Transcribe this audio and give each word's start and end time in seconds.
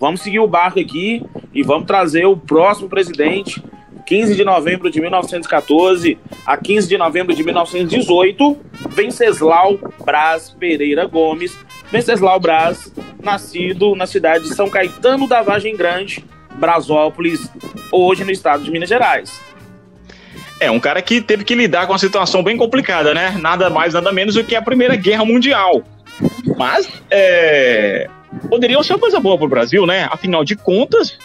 vamos 0.00 0.22
seguir 0.22 0.40
o 0.40 0.48
barco 0.48 0.80
aqui 0.80 1.22
e 1.54 1.62
vamos 1.62 1.86
trazer 1.86 2.24
o 2.24 2.36
próximo 2.36 2.88
presidente 2.88 3.62
15 4.10 4.34
de 4.34 4.44
novembro 4.44 4.90
de 4.90 5.00
1914 5.00 6.18
a 6.44 6.56
15 6.56 6.88
de 6.88 6.98
novembro 6.98 7.32
de 7.32 7.44
1918, 7.44 8.58
Venceslau 8.88 9.78
Braz 10.04 10.50
Pereira 10.50 11.06
Gomes. 11.06 11.56
Venceslau 11.92 12.40
Braz, 12.40 12.92
nascido 13.22 13.94
na 13.94 14.06
cidade 14.06 14.48
de 14.48 14.54
São 14.54 14.68
Caetano 14.68 15.28
da 15.28 15.42
Vargem 15.42 15.76
Grande, 15.76 16.24
Brasópolis, 16.56 17.48
hoje 17.92 18.24
no 18.24 18.32
estado 18.32 18.64
de 18.64 18.70
Minas 18.72 18.88
Gerais. 18.88 19.40
É, 20.58 20.68
um 20.70 20.80
cara 20.80 21.00
que 21.00 21.20
teve 21.20 21.44
que 21.44 21.54
lidar 21.54 21.86
com 21.86 21.92
uma 21.92 21.98
situação 21.98 22.42
bem 22.42 22.56
complicada, 22.56 23.14
né? 23.14 23.38
Nada 23.40 23.70
mais, 23.70 23.94
nada 23.94 24.10
menos 24.10 24.34
do 24.34 24.42
que 24.42 24.56
a 24.56 24.62
Primeira 24.62 24.96
Guerra 24.96 25.24
Mundial. 25.24 25.84
Mas, 26.58 26.88
é, 27.10 28.10
poderia 28.48 28.82
ser 28.82 28.94
uma 28.94 28.98
coisa 28.98 29.20
boa 29.20 29.36
para 29.36 29.46
o 29.46 29.48
Brasil, 29.48 29.86
né? 29.86 30.08
Afinal 30.10 30.44
de 30.44 30.56
contas, 30.56 31.18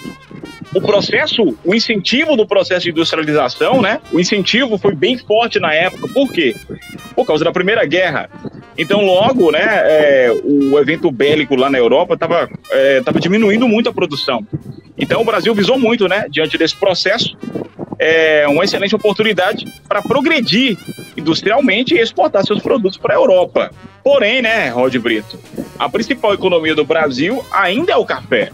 o 0.73 0.82
processo, 0.82 1.58
o 1.63 1.73
incentivo 1.73 2.36
do 2.36 2.46
processo 2.46 2.84
de 2.84 2.91
industrialização, 2.91 3.82
né? 3.82 4.02
O 4.12 4.20
incentivo 4.20 4.77
foi 4.77 4.94
bem 4.94 5.18
forte 5.18 5.60
na 5.60 5.73
época. 5.73 6.08
Por 6.08 6.32
quê? 6.32 6.55
Por 7.16 7.26
causa 7.26 7.44
da 7.44 7.52
Primeira 7.52 7.86
Guerra. 7.86 8.30
Então, 8.77 9.05
logo, 9.05 9.52
né, 9.52 9.63
é, 9.63 10.34
o 10.44 10.77
evento 10.77 11.10
bélico 11.10 11.55
lá 11.55 11.70
na 11.70 11.77
Europa 11.77 12.16
estava 12.16 12.49
é, 12.72 13.02
tava 13.02 13.20
diminuindo 13.20 13.68
muito 13.68 13.90
a 13.90 13.94
produção. 13.94 14.46
Então, 14.98 15.22
o 15.22 15.26
Brasil 15.26 15.54
visou 15.54 15.80
muito, 15.80 16.08
né, 16.08 16.26
diante 16.30 16.58
desse 16.58 16.76
processo, 16.76 17.38
é 17.98 18.46
uma 18.48 18.63
excelente 18.63 18.96
oportunidade 18.96 19.66
para 19.88 20.02
progredir 20.02 20.77
industrialmente 21.16 21.96
e 21.96 21.99
exportar 21.99 22.46
seus 22.46 22.62
produtos 22.62 22.98
para 22.98 23.13
a 23.13 23.18
Europa. 23.18 23.72
Porém, 24.04 24.41
né, 24.41 24.70
Rod 24.70 24.94
Brito, 24.98 25.40
a 25.77 25.89
principal 25.89 26.34
economia 26.34 26.75
do 26.75 26.85
Brasil 26.85 27.43
ainda 27.52 27.93
é 27.93 27.97
o 27.97 28.05
café 28.05 28.52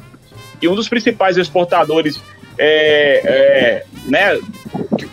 e 0.62 0.68
um 0.68 0.76
dos 0.76 0.88
principais 0.88 1.38
exportadores 1.38 2.22
é, 2.58 3.22
é, 3.24 3.86
né, 4.06 4.40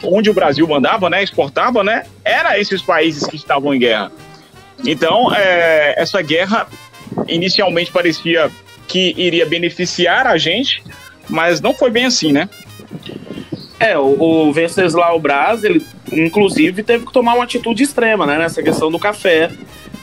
onde 0.03 0.28
o 0.28 0.34
Brasil 0.34 0.67
mandava, 0.67 1.09
né, 1.09 1.23
exportava, 1.23 1.83
né, 1.83 2.05
era 2.25 2.59
esses 2.59 2.83
países 2.83 3.27
que 3.27 3.37
estavam 3.37 3.75
em 3.75 3.78
guerra. 3.78 4.12
Então, 4.84 5.34
é, 5.34 5.95
essa 6.00 6.20
guerra 6.20 6.69
inicialmente 7.27 7.91
parecia 7.91 8.50
que 8.87 9.15
iria 9.17 9.47
beneficiar 9.47 10.27
a 10.27 10.37
gente, 10.37 10.83
mas 11.28 11.61
não 11.61 11.75
foi 11.75 11.91
bem 11.91 12.06
assim, 12.06 12.33
né? 12.33 12.48
É, 13.81 13.98
o, 13.98 14.48
o 14.48 14.53
Venceslau 14.53 15.20
Braz, 15.20 15.62
ele 15.62 15.84
inclusive 16.12 16.83
teve 16.83 17.06
que 17.06 17.12
tomar 17.12 17.34
uma 17.34 17.45
atitude 17.45 17.83
extrema, 17.83 18.27
né, 18.27 18.39
nessa 18.39 18.62
questão 18.62 18.91
do 18.91 18.98
café. 18.98 19.50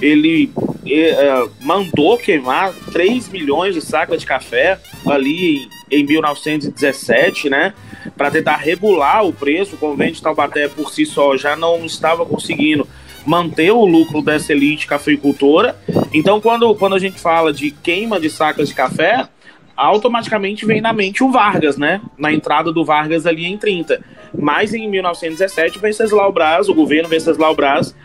Ele 0.02 0.52
é, 0.86 1.48
mandou 1.62 2.18
queimar 2.18 2.74
3 2.92 3.30
milhões 3.30 3.74
de 3.74 3.82
sacas 3.82 4.22
de 4.22 4.26
café 4.26 4.80
ali 5.08 5.68
em, 5.92 6.00
em 6.00 6.06
1917, 6.06 7.50
né? 7.50 7.74
Para 8.16 8.32
tentar 8.32 8.58
regular 8.58 9.26
o 9.26 9.34
preço. 9.34 9.76
O 9.76 9.80
convento 9.80 10.14
de 10.14 10.22
Taubaté 10.22 10.68
por 10.68 10.92
si 10.92 11.06
só 11.06 11.36
já 11.38 11.56
não 11.56 11.86
estava 11.86 12.26
conseguindo 12.26 12.88
manter 13.26 13.72
o 13.72 13.86
lucro 13.86 14.22
dessa 14.22 14.54
elite 14.54 14.86
cafeicultora. 14.86 15.76
Então, 16.14 16.40
quando, 16.40 16.76
quando 16.76 16.96
a 16.96 17.00
gente 17.00 17.20
fala 17.20 17.52
de 17.52 17.72
queima 17.72 18.20
de 18.20 18.30
sacas 18.30 18.70
de 18.70 18.76
café, 18.76 19.28
automaticamente 19.76 20.66
vem 20.66 20.82
na 20.82 20.94
mente 20.94 21.24
o 21.24 21.32
Vargas, 21.32 21.78
né? 21.78 22.02
Na 22.18 22.32
entrada 22.32 22.72
do 22.72 22.86
Vargas 22.86 23.26
ali 23.26 23.46
em 23.46 23.58
30. 23.58 24.02
Mas 24.38 24.74
em 24.74 24.90
1917, 24.90 25.80
Venceslau 25.80 26.32
Braz, 26.32 26.68
o 26.70 26.74
governo 26.74 27.10
Venceslau 27.10 27.56
Braz, 27.56 27.96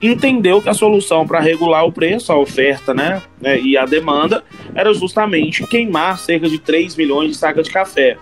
entendeu 0.00 0.60
que 0.60 0.68
a 0.68 0.74
solução 0.74 1.26
para 1.26 1.40
regular 1.40 1.84
o 1.84 1.92
preço, 1.92 2.32
a 2.32 2.38
oferta 2.38 2.92
né, 2.94 3.22
né, 3.40 3.58
e 3.60 3.76
a 3.76 3.86
demanda 3.86 4.44
era 4.74 4.92
justamente 4.92 5.66
queimar 5.66 6.18
cerca 6.18 6.48
de 6.48 6.58
3 6.58 6.96
milhões 6.96 7.30
de 7.30 7.36
sacas 7.36 7.66
de 7.66 7.72
café. 7.72 8.16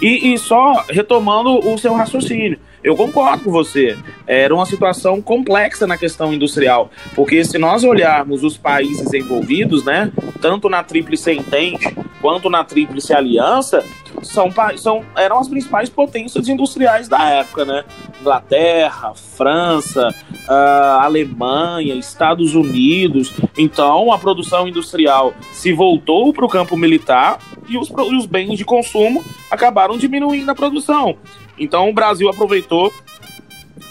E, 0.00 0.32
e 0.32 0.38
só 0.38 0.84
retomando 0.88 1.58
o 1.58 1.78
seu 1.78 1.94
raciocínio, 1.94 2.58
eu 2.82 2.96
concordo 2.96 3.44
com 3.44 3.50
você. 3.52 3.96
Era 4.32 4.54
uma 4.54 4.64
situação 4.64 5.20
complexa 5.20 5.86
na 5.86 5.98
questão 5.98 6.32
industrial, 6.32 6.90
porque 7.14 7.44
se 7.44 7.58
nós 7.58 7.84
olharmos 7.84 8.42
os 8.42 8.56
países 8.56 9.12
envolvidos, 9.12 9.84
né, 9.84 10.10
tanto 10.40 10.70
na 10.70 10.82
Tríplice 10.82 11.32
Entente 11.32 11.94
quanto 12.18 12.48
na 12.48 12.64
Tríplice 12.64 13.12
Aliança, 13.12 13.84
são, 14.22 14.48
são, 14.78 15.04
eram 15.16 15.38
as 15.38 15.48
principais 15.48 15.90
potências 15.90 16.48
industriais 16.48 17.08
da 17.08 17.28
época, 17.28 17.64
né? 17.66 17.84
Inglaterra, 18.20 19.12
França, 19.14 20.14
uh, 20.48 21.00
Alemanha, 21.00 21.94
Estados 21.94 22.54
Unidos. 22.54 23.34
Então, 23.58 24.12
a 24.12 24.18
produção 24.18 24.66
industrial 24.66 25.34
se 25.52 25.72
voltou 25.72 26.32
para 26.32 26.46
o 26.46 26.48
campo 26.48 26.76
militar 26.76 27.38
e 27.68 27.76
os, 27.76 27.90
os 27.90 28.24
bens 28.24 28.56
de 28.56 28.64
consumo 28.64 29.22
acabaram 29.50 29.98
diminuindo 29.98 30.50
a 30.50 30.54
produção. 30.54 31.16
Então 31.58 31.88
o 31.88 31.92
Brasil 31.92 32.28
aproveitou 32.28 32.92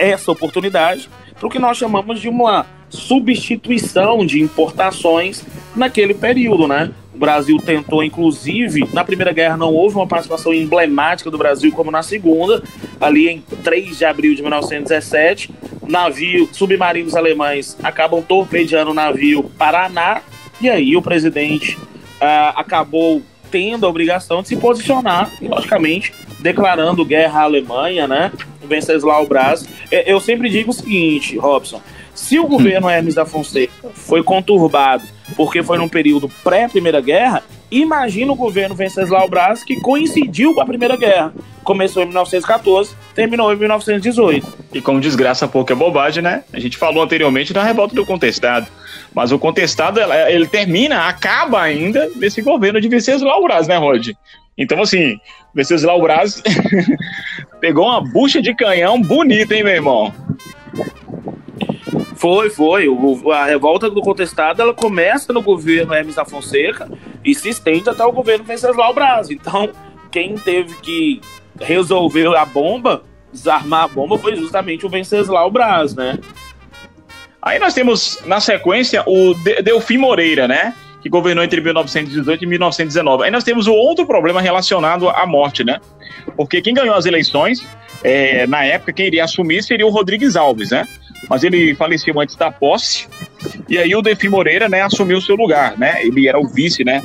essa 0.02 0.32
oportunidade 0.32 1.10
para 1.38 1.48
o 1.48 1.50
que 1.50 1.60
nós 1.60 1.78
chamamos 1.78 2.20
de 2.20 2.28
uma 2.28 2.66
substituição 2.90 4.26
de 4.26 4.42
importações 4.42 5.44
naquele 5.76 6.14
período, 6.14 6.68
né? 6.68 6.92
O 7.14 7.18
Brasil 7.18 7.58
tentou, 7.58 8.04
inclusive, 8.04 8.88
na 8.94 9.04
Primeira 9.04 9.32
Guerra 9.32 9.58
não 9.58 9.74
houve 9.74 9.96
uma 9.96 10.08
participação 10.08 10.54
emblemática 10.54 11.30
do 11.30 11.38
Brasil 11.38 11.72
como 11.72 11.92
na 11.92 12.04
Segunda, 12.04 12.64
ali 13.00 13.30
em 13.30 13.42
3 13.64 13.98
de 13.98 14.06
abril 14.06 14.36
de 14.36 14.42
1917, 14.42 15.54
navio, 15.88 16.50
submarinos 16.52 17.16
alemães 17.16 17.78
acabam 17.84 18.22
torpedeando 18.22 18.92
o 18.92 18.94
navio 18.94 19.44
Paraná, 19.58 20.22
e 20.60 20.70
aí 20.70 20.96
o 20.96 21.02
presidente 21.02 21.76
uh, 21.76 22.54
acabou 22.56 23.22
tendo 23.50 23.86
a 23.86 23.90
obrigação 23.90 24.42
de 24.42 24.48
se 24.48 24.56
posicionar, 24.56 25.30
logicamente, 25.42 26.14
declarando 26.40 27.04
guerra 27.04 27.42
à 27.42 27.44
Alemanha, 27.44 28.08
né? 28.08 28.32
Venceslau 28.72 29.28
Braz. 29.28 29.68
Eu 29.92 30.20
sempre 30.20 30.50
digo 30.50 30.72
o 30.72 30.74
seguinte, 30.74 31.38
Robson: 31.38 31.82
se 32.16 32.40
o 32.40 32.48
governo 32.48 32.90
Hermes 32.90 33.16
da 33.16 33.26
Fonseca 33.26 33.72
foi 33.94 34.24
conturbado 34.24 35.04
porque 35.36 35.62
foi 35.62 35.78
num 35.78 35.88
período 35.88 36.30
pré-Primeira 36.44 37.00
Guerra, 37.00 37.44
imagina 37.70 38.32
o 38.32 38.36
governo 38.36 38.76
Venceslau 38.76 39.30
Braz 39.30 39.64
que 39.64 39.80
coincidiu 39.80 40.54
com 40.54 40.62
a 40.62 40.66
Primeira 40.66 40.96
Guerra. 40.98 41.34
Começou 41.64 42.04
em 42.04 42.08
1914, 42.08 42.96
terminou 43.14 43.54
em 43.54 43.56
1918. 43.56 44.48
E 44.74 44.82
como 44.82 45.00
desgraça 45.00 45.48
pouco 45.48 45.72
é 45.72 45.76
bobagem, 45.76 46.24
né? 46.24 46.44
A 46.52 46.60
gente 46.60 46.78
falou 46.78 47.04
anteriormente 47.04 47.54
da 47.54 47.64
revolta 47.64 47.96
do 47.96 48.06
contestado. 48.06 48.68
Mas 49.14 49.32
o 49.32 49.40
contestado, 49.40 50.00
ele 50.30 50.48
termina, 50.48 51.08
acaba 51.08 51.62
ainda 51.62 52.10
nesse 52.16 52.42
governo 52.42 52.80
de 52.80 52.88
Venceslau 52.88 53.44
Braz, 53.44 53.68
né, 53.68 53.78
Rod? 53.78 54.12
Então, 54.58 54.82
assim, 54.82 55.20
Venceslau 55.54 56.02
Braz 56.02 56.42
pegou 57.60 57.88
uma 57.88 58.02
bucha 58.02 58.42
de 58.42 58.54
canhão 58.54 59.02
bonita, 59.02 59.56
hein, 59.56 59.64
meu 59.64 59.74
irmão? 59.74 60.14
Foi, 62.16 62.50
foi. 62.50 62.88
O, 62.88 63.32
a 63.32 63.46
revolta 63.46 63.90
do 63.90 64.02
contestado 64.02 64.62
ela 64.62 64.74
começa 64.74 65.34
no 65.34 65.42
governo 65.42 65.94
Hermes 65.94 66.16
da 66.16 66.26
Fonseca 66.26 66.88
e 67.26 67.34
se 67.34 67.50
estende 67.50 67.90
até 67.90 68.04
o 68.06 68.12
governo 68.12 68.44
Venceslau 68.44 68.94
Braz. 68.94 69.32
Então, 69.32 69.70
quem 70.12 70.36
teve 70.36 70.76
que 70.82 71.22
resolver 71.60 72.28
a 72.36 72.46
bomba, 72.46 73.04
desarmar 73.34 73.86
a 73.86 73.88
bomba, 73.88 74.18
foi 74.18 74.36
justamente 74.36 74.86
o 74.86 74.90
Venceslau 74.90 75.50
Braz, 75.50 75.96
né? 75.96 76.20
Aí 77.42 77.58
nós 77.58 77.74
temos, 77.74 78.22
na 78.26 78.40
sequência, 78.40 79.04
o 79.08 79.34
Delfim 79.64 79.98
Moreira, 79.98 80.48
né? 80.48 80.76
Que 81.02 81.10
governou 81.10 81.44
entre 81.44 81.60
1918 81.62 82.44
e 82.44 82.48
1919. 82.48 83.24
Aí 83.24 83.32
nós 83.32 83.44
temos 83.44 83.68
o 83.68 83.74
outro 83.74 84.06
problema 84.06 84.42
relacionado 84.42 85.10
à 85.10 85.26
morte, 85.26 85.64
né? 85.64 85.80
Porque 86.36 86.62
quem 86.62 86.74
ganhou 86.74 86.96
as 86.96 87.06
eleições, 87.06 87.66
é, 88.04 88.46
na 88.48 88.64
época, 88.64 88.94
quem 88.94 89.08
iria 89.08 89.24
assumir 89.24 89.64
seria 89.64 89.86
o 89.86 89.90
Rodrigues 89.90 90.36
Alves, 90.36 90.72
né? 90.72 90.88
Mas 91.30 91.44
ele 91.44 91.76
faleceu 91.76 92.20
antes 92.20 92.36
da 92.36 92.52
posse, 92.52 93.08
e 93.70 93.78
aí 93.78 93.96
o 93.96 94.02
Defi 94.02 94.28
Moreira, 94.28 94.68
né, 94.68 94.82
assumiu 94.82 95.18
o 95.18 95.22
seu 95.22 95.36
lugar, 95.36 95.78
né? 95.78 96.04
Ele 96.06 96.28
era 96.28 96.40
o 96.40 96.48
vice, 96.48 96.84
né? 96.84 97.02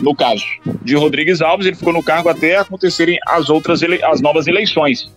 No 0.00 0.14
caso 0.14 0.44
de 0.82 0.94
Rodrigues 0.94 1.40
Alves, 1.40 1.66
ele 1.66 1.76
ficou 1.76 1.92
no 1.92 2.02
cargo 2.02 2.28
até 2.28 2.56
acontecerem 2.56 3.18
as 3.26 3.50
outras 3.50 3.80
as 3.82 4.20
novas 4.20 4.46
eleições. 4.46 5.10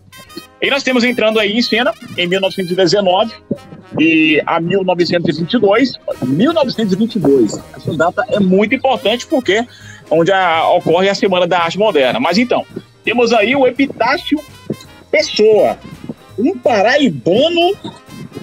E 0.64 0.70
nós 0.70 0.82
temos 0.82 1.04
entrando 1.04 1.42
aí 1.42 1.58
em 1.58 1.62
cena, 1.62 1.94
em 2.18 2.26
1919 2.26 3.34
e 4.00 4.42
a 4.46 4.62
1922. 4.62 6.00
1922, 6.22 7.60
essa 7.76 7.98
data 7.98 8.26
é 8.30 8.40
muito 8.40 8.74
importante 8.74 9.28
porque 9.28 9.56
é 9.56 9.68
onde 10.10 10.32
a, 10.32 10.66
ocorre 10.70 11.10
a 11.10 11.16
Semana 11.16 11.46
da 11.46 11.60
Arte 11.60 11.78
Moderna. 11.78 12.18
Mas 12.18 12.38
então, 12.38 12.66
temos 13.04 13.34
aí 13.34 13.54
o 13.54 13.68
Epitácio 13.68 14.40
Pessoa, 15.12 15.78
um 16.40 16.58
paraibano 16.58 17.76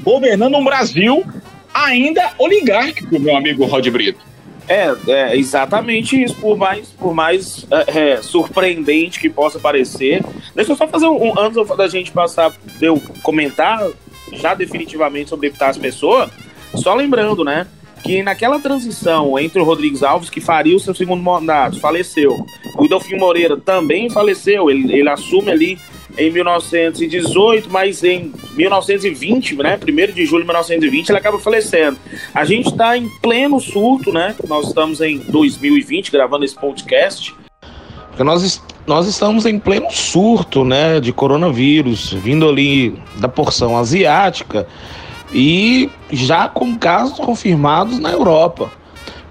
governando 0.03 0.59
um 0.59 0.65
Brasil 0.65 1.25
ainda 1.73 2.33
oligárquico, 2.37 3.19
meu 3.19 3.35
amigo 3.35 3.65
Rod 3.65 3.89
Brito. 3.89 4.30
É, 4.71 4.95
é 5.09 5.37
exatamente 5.37 6.23
isso, 6.23 6.37
por 6.37 6.57
mais, 6.57 6.91
por 6.91 7.13
mais 7.13 7.67
é, 7.73 8.13
é, 8.13 8.23
surpreendente 8.23 9.19
que 9.19 9.29
possa 9.29 9.59
parecer. 9.59 10.25
Deixa 10.55 10.71
eu 10.71 10.77
só 10.77 10.87
fazer 10.87 11.09
um, 11.09 11.37
antes 11.37 11.77
da 11.77 11.89
gente 11.89 12.13
passar, 12.13 12.53
eu 12.81 13.03
comentar 13.21 13.85
já 14.33 14.55
definitivamente 14.55 15.29
sobre 15.29 15.49
Epitácio 15.49 15.83
Pessoa, 15.83 16.31
só 16.77 16.95
lembrando, 16.95 17.45
né? 17.45 17.67
que 18.03 18.23
naquela 18.23 18.59
transição 18.59 19.39
entre 19.39 19.61
o 19.61 19.65
Rodrigues 19.65 20.03
Alves, 20.03 20.31
que 20.31 20.41
faria 20.41 20.75
o 20.75 20.81
seu 20.81 20.95
segundo 20.95 21.23
mandato, 21.23 21.79
faleceu, 21.81 22.35
o 22.79 22.89
Delfim 22.89 23.17
Moreira 23.17 23.59
também 23.59 24.09
faleceu, 24.09 24.71
ele, 24.71 24.91
ele 24.93 25.09
assume 25.09 25.51
ali 25.51 25.79
em 26.21 26.31
1918, 26.31 27.71
mas 27.71 28.05
em 28.05 28.33
1920, 28.55 29.57
né, 29.57 29.79
1 29.83 30.13
de 30.13 30.27
julho 30.27 30.43
de 30.43 30.49
1920, 30.49 31.09
ele 31.09 31.19
acaba 31.19 31.39
falecendo. 31.39 31.97
A 32.35 32.45
gente 32.45 32.69
está 32.69 32.97
em 32.97 33.09
pleno 33.23 33.59
surto, 33.59 34.13
né? 34.13 34.35
Nós 34.47 34.69
estamos 34.69 35.01
em 35.01 35.19
2020 35.19 36.13
gravando 36.13 36.45
esse 36.45 36.55
podcast. 36.55 37.35
Porque 38.09 38.23
nós, 38.23 38.63
nós 38.87 39.07
estamos 39.07 39.47
em 39.47 39.59
pleno 39.59 39.91
surto, 39.91 40.65
né, 40.65 41.01
de 41.01 41.13
coronavírus, 41.13 42.13
vindo 42.13 42.49
ali 42.49 42.95
da 43.17 43.29
porção 43.29 43.79
asiática 43.79 44.67
e 45.33 45.89
já 46.13 46.49
com 46.49 46.77
casos 46.77 47.19
confirmados 47.19 47.99
na 47.99 48.11
Europa, 48.11 48.71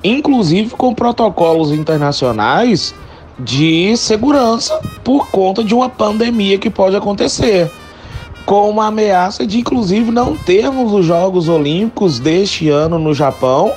inclusive 0.04 0.72
com 0.72 0.94
protocolos 0.94 1.72
internacionais 1.72 2.96
de 3.40 3.96
segurança 3.96 4.80
por 5.04 5.30
conta 5.30 5.64
de 5.64 5.74
uma 5.74 5.90
pandemia 5.90 6.58
que 6.58 6.70
pode 6.70 6.96
acontecer, 6.96 7.72
com 8.46 8.70
uma 8.70 8.88
ameaça 8.88 9.46
de 9.46 9.60
inclusive 9.60 10.12
não 10.12 10.36
termos 10.36 10.92
os 10.92 11.06
Jogos 11.06 11.48
Olímpicos 11.48 12.20
deste 12.20 12.70
ano 12.70 13.00
no 13.00 13.14
Japão 13.14 13.72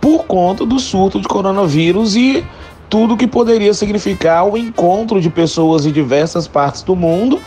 por 0.00 0.24
conta 0.24 0.64
do 0.64 0.78
surto 0.78 1.20
de 1.20 1.26
coronavírus 1.26 2.14
e 2.14 2.44
tudo 2.88 3.16
que 3.16 3.26
poderia 3.26 3.74
significar 3.74 4.46
o 4.46 4.56
encontro 4.56 5.20
de 5.20 5.28
pessoas 5.28 5.82
de 5.82 5.92
diversas 5.92 6.46
partes 6.46 6.82
do 6.82 6.94
mundo 6.94 7.40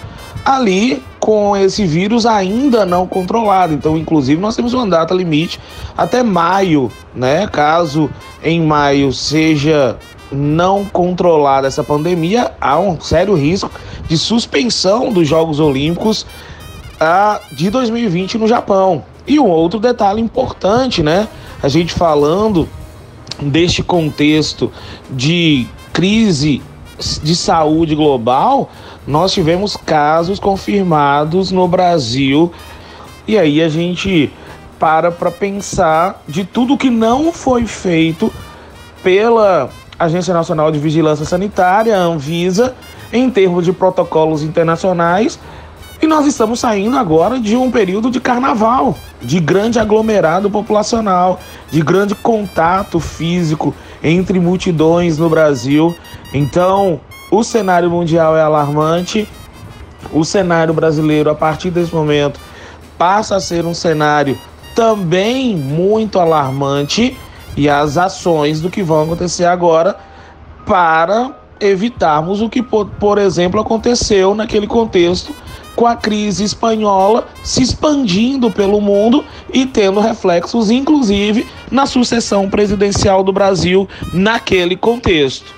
ali 0.44 1.02
com 1.20 1.56
esse 1.56 1.86
vírus 1.86 2.26
ainda 2.26 2.86
não 2.86 3.08
controlado. 3.08 3.74
Então, 3.74 3.98
inclusive, 3.98 4.42
nós 4.42 4.56
temos 4.56 4.74
uma 4.74 4.88
data 4.88 5.14
limite 5.14 5.60
até 5.98 6.24
maio, 6.24 6.92
né? 7.14 7.48
Caso 7.48 8.10
em 8.44 8.62
maio 8.62 9.14
seja 9.14 9.98
não 10.32 10.86
controlada 10.86 11.68
essa 11.68 11.84
pandemia, 11.84 12.52
há 12.60 12.80
um 12.80 13.00
sério 13.00 13.36
risco 13.36 13.70
de 14.08 14.18
suspensão 14.18 15.12
dos 15.12 15.28
Jogos 15.28 15.60
Olímpicos 15.60 16.26
uh, 17.02 17.56
de 17.56 17.70
2020 17.70 18.38
no 18.38 18.48
Japão. 18.48 19.04
E 19.28 19.40
um 19.40 19.48
outro 19.48 19.80
detalhe 19.80 20.22
importante, 20.22 21.04
né? 21.04 21.28
A 21.62 21.68
gente 21.68 21.94
falando 21.94 22.68
deste 23.40 23.84
contexto 23.84 24.72
de 25.10 25.68
crise 25.94 26.62
de 27.24 27.36
saúde 27.36 27.96
global, 27.96 28.70
nós 29.08 29.34
tivemos 29.34 29.76
casos 29.76 30.40
confirmados 30.40 31.52
no 31.52 31.68
Brasil. 31.68 32.52
E 33.28 33.38
aí 33.38 33.62
a 33.62 33.70
gente 33.70 34.32
para 34.80 35.12
para 35.12 35.30
pensar 35.30 36.24
de 36.28 36.44
tudo 36.44 36.78
que 36.78 36.90
não 36.90 37.32
foi 37.32 37.66
feito 37.66 38.32
pela 39.04 39.70
Agência 40.02 40.34
Nacional 40.34 40.72
de 40.72 40.80
Vigilância 40.80 41.24
Sanitária, 41.26 41.96
Anvisa, 41.96 42.74
em 43.14 43.30
termos 43.30 43.64
de 43.64 43.72
protocolos 43.72 44.42
internacionais. 44.42 45.40
E 46.02 46.08
nós 46.08 46.26
estamos 46.26 46.60
saindo 46.60 46.98
agora 46.98 47.40
de 47.40 47.56
um 47.56 47.70
período 47.70 48.10
de 48.10 48.20
carnaval, 48.20 48.98
de 49.22 49.40
grande 49.40 49.78
aglomerado 49.78 50.50
populacional, 50.50 51.40
de 51.70 51.82
grande 51.82 52.16
contato 52.16 53.00
físico 53.00 53.76
entre 54.04 54.40
multidões 54.40 55.20
no 55.20 55.30
Brasil. 55.30 55.96
Então, 56.34 57.00
o 57.30 57.44
cenário 57.44 57.88
mundial 57.88 58.36
é 58.36 58.42
alarmante. 58.42 59.30
O 60.12 60.26
cenário 60.26 60.74
brasileiro, 60.74 61.30
a 61.30 61.36
partir 61.36 61.70
desse 61.70 61.94
momento, 61.94 62.40
passa 62.98 63.36
a 63.36 63.40
ser 63.40 63.68
um 63.68 63.74
cenário 63.76 64.36
também 64.74 65.56
muito 65.56 66.20
alarmante 66.20 67.16
e 67.56 67.70
as 67.70 67.98
ações 67.98 68.62
do 68.62 68.70
que 68.70 68.84
vão 68.84 69.04
acontecer 69.04 69.46
agora 69.46 69.96
para 70.66 71.36
evitarmos 71.60 72.42
o 72.42 72.50
que, 72.50 72.62
por 72.62 73.18
exemplo, 73.18 73.60
aconteceu 73.60 74.34
naquele 74.34 74.68
contexto 74.68 75.34
com 75.76 75.86
a 75.86 75.96
crise 75.96 76.44
espanhola 76.44 77.28
se 77.44 77.62
expandindo 77.62 78.52
pelo 78.52 78.82
mundo 78.82 79.24
e 79.54 79.66
tendo 79.66 80.00
reflexos, 80.00 80.70
inclusive, 80.70 81.48
na 81.70 81.86
sucessão 81.86 82.50
presidencial 82.50 83.24
do 83.24 83.32
Brasil 83.32 83.88
naquele 84.14 84.76
contexto. 84.76 85.54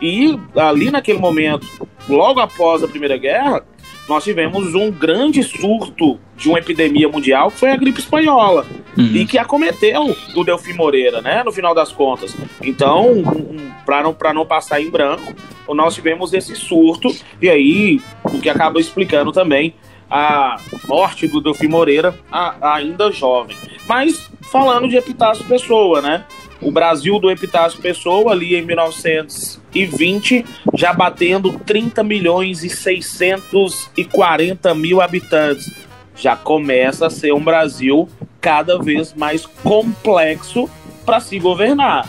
E 0.00 0.38
ali 0.56 0.90
naquele 0.90 1.18
momento, 1.18 1.66
logo 2.08 2.40
após 2.40 2.82
a 2.82 2.88
Primeira 2.88 3.18
Guerra, 3.18 3.62
nós 4.10 4.24
tivemos 4.24 4.74
um 4.74 4.90
grande 4.90 5.40
surto 5.40 6.18
de 6.36 6.48
uma 6.48 6.58
epidemia 6.58 7.08
mundial, 7.08 7.48
que 7.48 7.58
foi 7.58 7.70
a 7.70 7.76
gripe 7.76 8.00
espanhola, 8.00 8.66
uhum. 8.98 9.04
e 9.04 9.24
que 9.24 9.38
acometeu 9.38 10.16
o 10.34 10.42
Delfim 10.42 10.72
Moreira, 10.72 11.22
né, 11.22 11.44
no 11.44 11.52
final 11.52 11.72
das 11.72 11.92
contas. 11.92 12.36
Então, 12.60 13.12
um, 13.12 13.70
para 13.86 14.02
não, 14.02 14.16
não 14.34 14.44
passar 14.44 14.80
em 14.80 14.90
branco, 14.90 15.32
nós 15.68 15.94
tivemos 15.94 16.32
esse 16.32 16.56
surto, 16.56 17.14
e 17.40 17.48
aí, 17.48 18.00
o 18.24 18.40
que 18.40 18.48
acaba 18.48 18.80
explicando 18.80 19.30
também 19.30 19.74
a 20.10 20.56
morte 20.88 21.28
do 21.28 21.40
Delfim 21.40 21.68
Moreira, 21.68 22.12
a, 22.32 22.74
ainda 22.74 23.12
jovem. 23.12 23.56
Mas, 23.86 24.28
falando 24.50 24.88
de 24.88 24.96
Epitácio 24.96 25.44
Pessoa, 25.44 26.02
né, 26.02 26.24
o 26.60 26.70
Brasil 26.70 27.18
do 27.18 27.30
Epitácio 27.30 27.80
Pessoa, 27.80 28.32
ali 28.32 28.54
em 28.54 28.60
1920, 28.62 30.44
já 30.74 30.92
batendo 30.92 31.58
30 31.60 32.04
milhões 32.04 32.62
e 32.62 32.68
640 32.68 34.74
mil 34.74 35.00
habitantes. 35.00 35.72
Já 36.14 36.36
começa 36.36 37.06
a 37.06 37.10
ser 37.10 37.32
um 37.32 37.42
Brasil 37.42 38.06
cada 38.40 38.78
vez 38.78 39.14
mais 39.14 39.46
complexo 39.46 40.68
para 41.04 41.20
se 41.20 41.38
governar. 41.38 42.08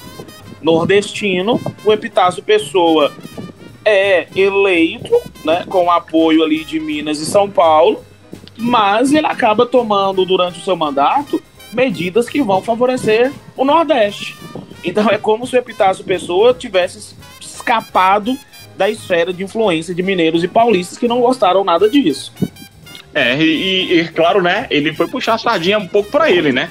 Nordestino, 0.62 1.59
o 1.83 1.92
Epitácio 1.92 2.44
Pessoa 2.44 3.12
é 3.83 4.27
eleito, 4.36 5.12
né, 5.44 5.65
com 5.68 5.89
apoio 5.89 6.44
ali 6.44 6.63
de 6.63 6.80
Minas 6.80 7.19
e 7.19 7.25
São 7.25 7.50
Paulo, 7.50 8.04
mas 8.57 9.12
ele 9.12 9.25
acaba 9.25 9.65
tomando 9.65 10.24
durante 10.24 10.59
o 10.59 10.63
seu 10.63 10.75
mandato 10.75 11.42
medidas 11.73 12.29
que 12.29 12.41
vão 12.41 12.62
favorecer 12.62 13.31
o 13.56 13.65
Nordeste. 13.65 14.35
Então 14.83 15.07
é 15.09 15.18
como 15.18 15.45
se 15.45 15.56
o 15.56 15.59
Epitácio 15.59 16.03
Pessoa 16.03 16.53
tivesse 16.53 17.15
escapado 17.39 18.38
da 18.77 18.89
esfera 18.89 19.31
de 19.31 19.44
influência 19.44 19.94
de 19.94 20.01
mineiros 20.01 20.44
e 20.44 20.47
paulistas 20.47 20.97
que 20.97 21.07
não 21.07 21.21
gostaram 21.21 21.63
nada 21.63 21.89
disso. 21.89 22.33
É, 23.13 23.35
e, 23.38 24.00
e 24.00 24.07
claro, 24.07 24.41
né, 24.41 24.68
ele 24.69 24.94
foi 24.94 25.07
puxar 25.07 25.35
a 25.35 25.38
sardinha 25.38 25.77
um 25.77 25.88
pouco 25.88 26.09
para 26.09 26.31
ele, 26.31 26.51
né? 26.51 26.69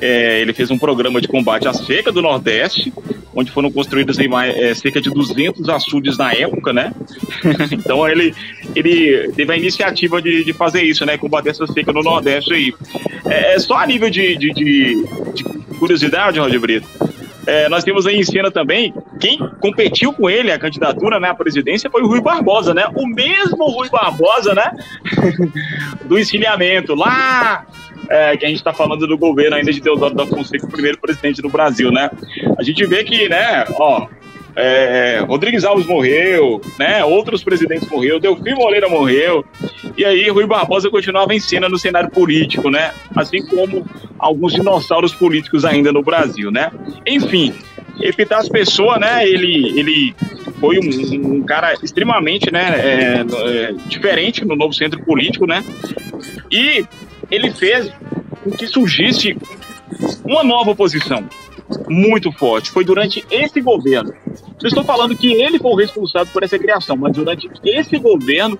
É, 0.00 0.40
ele 0.40 0.52
fez 0.52 0.70
um 0.70 0.78
programa 0.78 1.20
de 1.20 1.28
combate 1.28 1.66
à 1.66 1.72
seca 1.72 2.12
do 2.12 2.20
Nordeste, 2.20 2.92
onde 3.34 3.50
foram 3.50 3.70
construídos 3.70 4.18
é, 4.18 4.74
cerca 4.74 5.00
de 5.00 5.10
200 5.10 5.68
açudes 5.68 6.16
na 6.16 6.32
época, 6.32 6.72
né? 6.72 6.92
então 7.72 8.06
ele, 8.08 8.34
ele 8.74 9.32
teve 9.32 9.52
a 9.52 9.56
iniciativa 9.56 10.20
de, 10.20 10.44
de 10.44 10.52
fazer 10.52 10.82
isso, 10.82 11.04
né? 11.04 11.16
Combater 11.16 11.50
essa 11.50 11.66
seca 11.66 11.92
no 11.92 12.02
Nordeste 12.02 12.52
aí. 12.52 12.74
É, 13.26 13.54
é 13.54 13.58
só 13.58 13.76
a 13.76 13.86
nível 13.86 14.10
de, 14.10 14.36
de, 14.36 14.52
de, 14.52 15.04
de 15.34 15.44
curiosidade, 15.78 16.38
Roger 16.38 16.60
Brito. 16.60 16.88
É, 17.44 17.68
nós 17.68 17.82
temos 17.82 18.06
aí 18.06 18.16
em 18.16 18.22
cena 18.22 18.52
também 18.52 18.94
quem 19.18 19.36
competiu 19.60 20.12
com 20.12 20.30
ele 20.30 20.52
a 20.52 20.58
candidatura 20.58 21.18
né, 21.18 21.28
à 21.28 21.34
presidência 21.34 21.90
foi 21.90 22.02
o 22.02 22.06
Rui 22.06 22.20
Barbosa, 22.20 22.72
né? 22.72 22.86
O 22.94 23.06
mesmo 23.06 23.68
Rui 23.70 23.88
Barbosa, 23.88 24.54
né? 24.54 24.70
do 26.06 26.18
encilhamento 26.18 26.94
lá 26.94 27.66
é, 28.12 28.36
que 28.36 28.44
a 28.44 28.48
gente 28.48 28.58
está 28.58 28.74
falando 28.74 29.06
do 29.06 29.16
governo 29.16 29.56
ainda 29.56 29.72
de 29.72 29.80
Deodoro 29.80 30.14
da 30.14 30.26
Fonseca, 30.26 30.66
o 30.66 30.70
primeiro 30.70 30.98
presidente 30.98 31.40
do 31.40 31.48
Brasil, 31.48 31.90
né? 31.90 32.10
A 32.58 32.62
gente 32.62 32.84
vê 32.84 33.02
que, 33.04 33.26
né, 33.26 33.64
ó, 33.70 34.06
é, 34.54 35.24
Rodrigues 35.26 35.64
Alves 35.64 35.86
morreu, 35.86 36.60
né? 36.78 37.02
Outros 37.02 37.42
presidentes 37.42 37.88
morreram, 37.88 38.20
Delfim 38.20 38.52
Moreira 38.52 38.86
morreu, 38.86 39.42
e 39.96 40.04
aí 40.04 40.28
Rui 40.28 40.46
Barbosa 40.46 40.90
continuava 40.90 41.34
em 41.34 41.40
cena 41.40 41.70
no 41.70 41.78
cenário 41.78 42.10
político, 42.10 42.68
né? 42.68 42.92
Assim 43.16 43.46
como 43.46 43.82
alguns 44.18 44.52
dinossauros 44.52 45.14
políticos 45.14 45.64
ainda 45.64 45.90
no 45.90 46.02
Brasil, 46.02 46.50
né? 46.50 46.70
Enfim, 47.06 47.54
Epitácio 47.98 48.52
Pessoa, 48.52 48.98
né? 48.98 49.26
Ele, 49.26 49.78
ele 49.80 50.14
foi 50.60 50.78
um, 50.78 51.36
um 51.36 51.42
cara 51.44 51.72
extremamente, 51.82 52.52
né? 52.52 52.74
É, 52.78 53.24
é, 53.24 53.72
diferente 53.86 54.44
no 54.44 54.54
novo 54.54 54.74
centro 54.74 55.02
político, 55.02 55.46
né? 55.46 55.64
E 56.50 56.84
ele 57.32 57.50
fez 57.50 57.90
com 58.44 58.50
que 58.50 58.66
surgisse 58.66 59.36
uma 60.22 60.44
nova 60.44 60.72
oposição 60.72 61.26
muito 61.88 62.30
forte. 62.32 62.70
Foi 62.70 62.84
durante 62.84 63.24
esse 63.30 63.60
governo. 63.60 64.12
Não 64.60 64.68
estou 64.68 64.84
falando 64.84 65.16
que 65.16 65.32
ele 65.32 65.58
foi 65.58 65.70
o 65.72 65.76
responsável 65.76 66.30
por 66.32 66.42
essa 66.42 66.58
criação, 66.58 66.94
mas 66.96 67.12
durante 67.14 67.50
esse 67.64 67.98
governo 67.98 68.58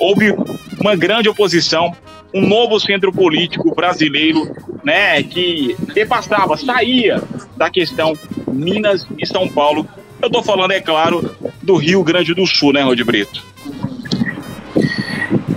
houve 0.00 0.34
uma 0.80 0.96
grande 0.96 1.28
oposição, 1.28 1.94
um 2.34 2.46
novo 2.46 2.80
centro 2.80 3.12
político 3.12 3.74
brasileiro, 3.74 4.50
né, 4.82 5.22
que 5.22 5.76
depassava, 5.94 6.56
saía 6.56 7.22
da 7.56 7.68
questão 7.70 8.14
Minas 8.50 9.06
e 9.18 9.26
São 9.26 9.48
Paulo. 9.48 9.86
Eu 10.20 10.28
estou 10.28 10.42
falando, 10.42 10.72
é 10.72 10.80
claro, 10.80 11.30
do 11.62 11.76
Rio 11.76 12.02
Grande 12.02 12.34
do 12.34 12.46
Sul, 12.46 12.72
né, 12.72 12.82
Rod 12.82 13.00
Brito? 13.02 13.47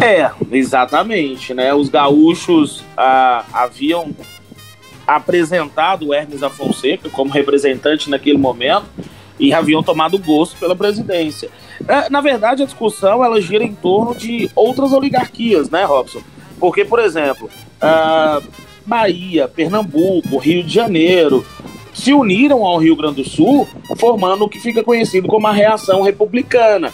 É, 0.02 0.32
exatamente, 0.52 1.54
né? 1.54 1.74
Os 1.74 1.88
gaúchos 1.88 2.84
ah, 2.98 3.46
haviam 3.54 4.16
apresentado 5.06 6.08
o 6.08 6.14
Hermes 6.14 6.40
da 6.40 6.50
Fonseca 6.50 7.10
como 7.10 7.32
representante 7.32 8.10
naquele 8.10 8.38
momento 8.38 8.86
e 9.40 9.54
haviam 9.54 9.84
tomado 9.84 10.18
gosto 10.18 10.58
pela 10.58 10.76
presidência. 10.76 11.50
É, 11.88 12.10
na 12.10 12.22
verdade, 12.22 12.64
a 12.64 12.66
discussão 12.66 13.24
ela 13.24 13.42
gira 13.42 13.64
em 13.64 13.74
torno 13.74 14.16
de 14.16 14.50
outras 14.56 14.92
oligarquias, 14.92 15.70
né, 15.70 15.84
Robson? 15.84 16.22
Porque, 16.60 16.86
por 16.86 17.00
exemplo, 17.00 17.50
uh, 17.82 18.44
Bahia, 18.86 19.48
Pernambuco, 19.48 20.38
Rio 20.38 20.64
de 20.64 20.74
Janeiro 20.74 21.46
se 22.02 22.14
uniram 22.14 22.66
ao 22.66 22.80
Rio 22.80 22.96
Grande 22.96 23.22
do 23.22 23.30
Sul, 23.30 23.68
formando 24.00 24.46
o 24.46 24.50
que 24.50 24.60
fica 24.60 24.84
conhecido 24.84 25.28
como 25.28 25.46
a 25.46 25.52
reação 25.52 26.02
republicana, 26.02 26.92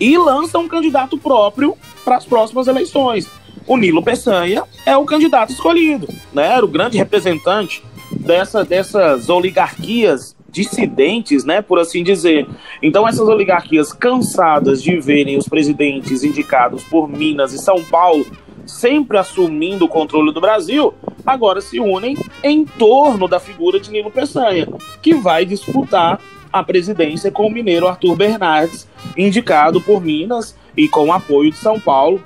e 0.00 0.18
lançam 0.18 0.62
um 0.62 0.68
candidato 0.68 1.16
próprio 1.16 1.76
para 2.04 2.16
as 2.16 2.24
próximas 2.24 2.66
eleições. 2.66 3.30
O 3.68 3.76
Nilo 3.76 4.02
Peçanha 4.02 4.64
é 4.84 4.96
o 4.96 5.04
candidato 5.04 5.52
escolhido, 5.52 6.08
né? 6.32 6.54
Era 6.54 6.64
o 6.64 6.68
grande 6.68 6.98
representante 6.98 7.84
dessa, 8.10 8.64
dessas 8.64 9.28
oligarquias 9.28 10.34
dissidentes, 10.50 11.44
né, 11.44 11.62
por 11.62 11.78
assim 11.78 12.02
dizer. 12.02 12.48
Então 12.82 13.06
essas 13.06 13.28
oligarquias 13.28 13.92
cansadas 13.92 14.82
de 14.82 14.98
verem 14.98 15.36
os 15.36 15.46
presidentes 15.48 16.24
indicados 16.24 16.82
por 16.82 17.06
Minas 17.06 17.52
e 17.52 17.58
São 17.58 17.84
Paulo 17.84 18.26
sempre 18.66 19.18
assumindo 19.18 19.84
o 19.84 19.88
controle 19.88 20.32
do 20.32 20.40
Brasil, 20.40 20.94
agora 21.28 21.60
se 21.60 21.78
unem 21.78 22.16
em 22.42 22.64
torno 22.64 23.28
da 23.28 23.38
figura 23.38 23.78
de 23.78 23.90
Nilo 23.90 24.10
Peçanha, 24.10 24.66
que 25.02 25.14
vai 25.14 25.44
disputar 25.44 26.20
a 26.50 26.62
presidência 26.62 27.30
com 27.30 27.46
o 27.46 27.52
mineiro 27.52 27.86
Arthur 27.86 28.16
Bernardes, 28.16 28.88
indicado 29.16 29.80
por 29.80 30.00
Minas 30.00 30.56
e 30.74 30.88
com 30.88 31.06
o 31.06 31.12
apoio 31.12 31.50
de 31.50 31.58
São 31.58 31.78
Paulo. 31.78 32.22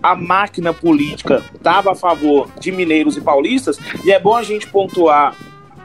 A 0.00 0.14
máquina 0.14 0.72
política 0.72 1.42
estava 1.52 1.92
a 1.92 1.94
favor 1.96 2.48
de 2.60 2.70
mineiros 2.70 3.16
e 3.16 3.20
paulistas, 3.20 3.78
e 4.04 4.12
é 4.12 4.20
bom 4.20 4.36
a 4.36 4.42
gente 4.42 4.68
pontuar 4.68 5.34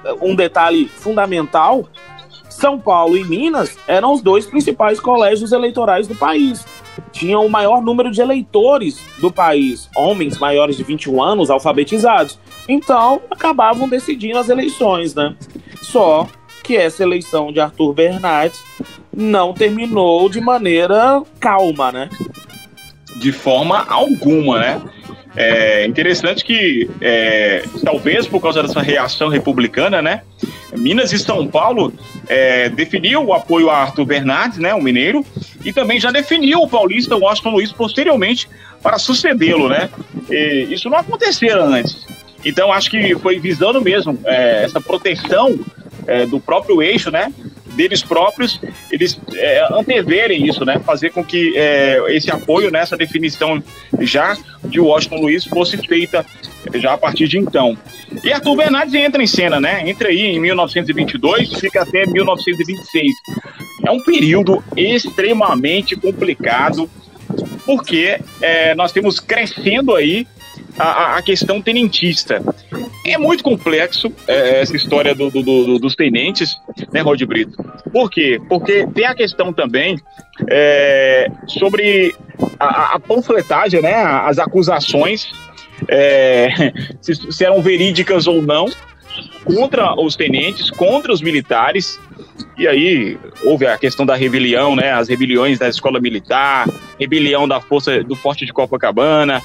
eh, 0.05 0.13
um 0.21 0.35
detalhe 0.35 0.87
fundamental. 0.87 1.89
São 2.47 2.79
Paulo 2.79 3.17
e 3.17 3.23
Minas 3.23 3.77
eram 3.87 4.13
os 4.13 4.21
dois 4.21 4.45
principais 4.45 4.99
colégios 4.99 5.51
eleitorais 5.51 6.07
do 6.07 6.15
país 6.15 6.63
tinham 7.11 7.45
o 7.45 7.49
maior 7.49 7.81
número 7.81 8.11
de 8.11 8.21
eleitores 8.21 8.99
do 9.19 9.31
país, 9.31 9.89
homens 9.95 10.37
maiores 10.37 10.77
de 10.77 10.83
21 10.83 11.21
anos 11.21 11.49
alfabetizados. 11.49 12.37
Então, 12.69 13.19
acabavam 13.31 13.89
decidindo 13.89 14.37
as 14.37 14.47
eleições, 14.47 15.15
né? 15.15 15.35
Só 15.81 16.27
que 16.63 16.77
essa 16.77 17.01
eleição 17.01 17.51
de 17.51 17.59
Arthur 17.59 17.93
Bernardes 17.93 18.63
não 19.11 19.55
terminou 19.55 20.29
de 20.29 20.39
maneira 20.39 21.23
calma, 21.39 21.91
né? 21.91 22.09
De 23.15 23.31
forma 23.31 23.83
alguma, 23.89 24.59
né? 24.59 24.81
É 25.35 25.83
interessante 25.87 26.45
que, 26.45 26.87
é, 27.01 27.63
talvez 27.83 28.27
por 28.27 28.39
causa 28.39 28.61
dessa 28.61 28.81
reação 28.81 29.29
republicana, 29.29 29.99
né? 29.99 30.21
Minas 30.77 31.11
e 31.11 31.17
São 31.17 31.47
Paulo 31.47 31.91
é, 32.27 32.69
definiu 32.69 33.23
o 33.25 33.33
apoio 33.33 33.71
a 33.71 33.77
Arthur 33.77 34.05
Bernardes, 34.05 34.59
né, 34.59 34.71
o 34.75 34.81
mineiro, 34.81 35.25
e 35.65 35.73
também 35.73 35.99
já 35.99 36.11
definiu 36.11 36.59
o 36.59 36.69
paulista 36.69 37.15
Washington 37.15 37.49
Luiz 37.49 37.71
posteriormente 37.71 38.47
para 38.81 38.99
sucedê-lo, 38.99 39.67
né? 39.67 39.89
E 40.29 40.67
isso 40.69 40.87
não 40.87 40.99
acontecera 40.99 41.63
antes. 41.63 42.05
Então 42.43 42.71
acho 42.71 42.89
que 42.89 43.15
foi 43.15 43.39
visando 43.39 43.81
mesmo 43.81 44.19
é, 44.25 44.63
essa 44.63 44.79
proteção 44.79 45.59
é, 46.07 46.25
do 46.25 46.39
próprio 46.39 46.81
eixo, 46.81 47.11
né? 47.11 47.33
deles 47.79 48.03
próprios, 48.03 48.59
eles 48.91 49.17
é, 49.33 49.65
anteverem 49.71 50.45
isso, 50.45 50.65
né? 50.65 50.81
Fazer 50.85 51.11
com 51.11 51.23
que 51.23 51.57
é, 51.57 52.03
esse 52.09 52.29
apoio 52.29 52.69
nessa 52.69 52.97
definição 52.97 53.63
já 54.01 54.37
de 54.65 54.81
Washington 54.81 55.21
Luiz 55.21 55.45
fosse 55.45 55.77
feita 55.77 56.25
já 56.75 56.93
a 56.93 56.97
partir 56.97 57.29
de 57.29 57.37
então. 57.37 57.77
E 58.21 58.33
Arthur 58.33 58.57
Bernardes 58.57 58.93
entra 58.93 59.23
em 59.23 59.27
cena, 59.27 59.61
né? 59.61 59.87
Entra 59.89 60.09
aí 60.09 60.19
em 60.19 60.39
1922, 60.41 61.53
fica 61.53 61.83
até 61.83 62.05
1926. 62.05 63.13
É 63.85 63.91
um 63.91 64.03
período 64.03 64.61
extremamente 64.75 65.95
complicado, 65.95 66.89
porque 67.65 68.19
é, 68.41 68.75
nós 68.75 68.91
temos 68.91 69.21
crescendo 69.21 69.95
aí 69.95 70.27
a, 70.79 71.17
a 71.17 71.21
questão 71.21 71.61
tenentista. 71.61 72.41
É 73.05 73.17
muito 73.17 73.43
complexo 73.43 74.11
é, 74.27 74.61
essa 74.61 74.75
história 74.75 75.13
do, 75.13 75.29
do, 75.29 75.43
do, 75.43 75.79
dos 75.79 75.95
tenentes, 75.95 76.55
né, 76.93 77.01
Rod 77.01 77.21
Brito? 77.23 77.61
Por 77.91 78.09
quê? 78.09 78.39
Porque 78.47 78.87
tem 78.87 79.05
a 79.05 79.13
questão 79.13 79.51
também 79.51 79.99
é, 80.49 81.27
sobre 81.47 82.15
a, 82.59 82.95
a, 82.95 82.99
panfletagem, 82.99 83.81
né, 83.81 83.93
as 83.93 84.39
acusações, 84.39 85.29
é, 85.87 86.49
se, 87.01 87.15
se 87.31 87.43
eram 87.43 87.61
verídicas 87.61 88.25
ou 88.25 88.41
não, 88.41 88.67
contra 89.43 89.99
os 89.99 90.15
tenentes, 90.15 90.69
contra 90.69 91.11
os 91.11 91.21
militares. 91.21 91.99
E 92.57 92.67
aí 92.67 93.17
houve 93.43 93.65
a 93.65 93.77
questão 93.77 94.05
da 94.05 94.15
rebelião, 94.15 94.75
né? 94.75 94.91
As 94.91 95.07
rebeliões 95.07 95.57
da 95.59 95.67
escola 95.67 95.99
militar, 95.99 96.67
rebelião 96.99 97.47
da 97.47 97.59
força 97.59 98.03
do 98.03 98.15
Forte 98.15 98.45
de 98.45 98.53
Copacabana, 98.53 99.41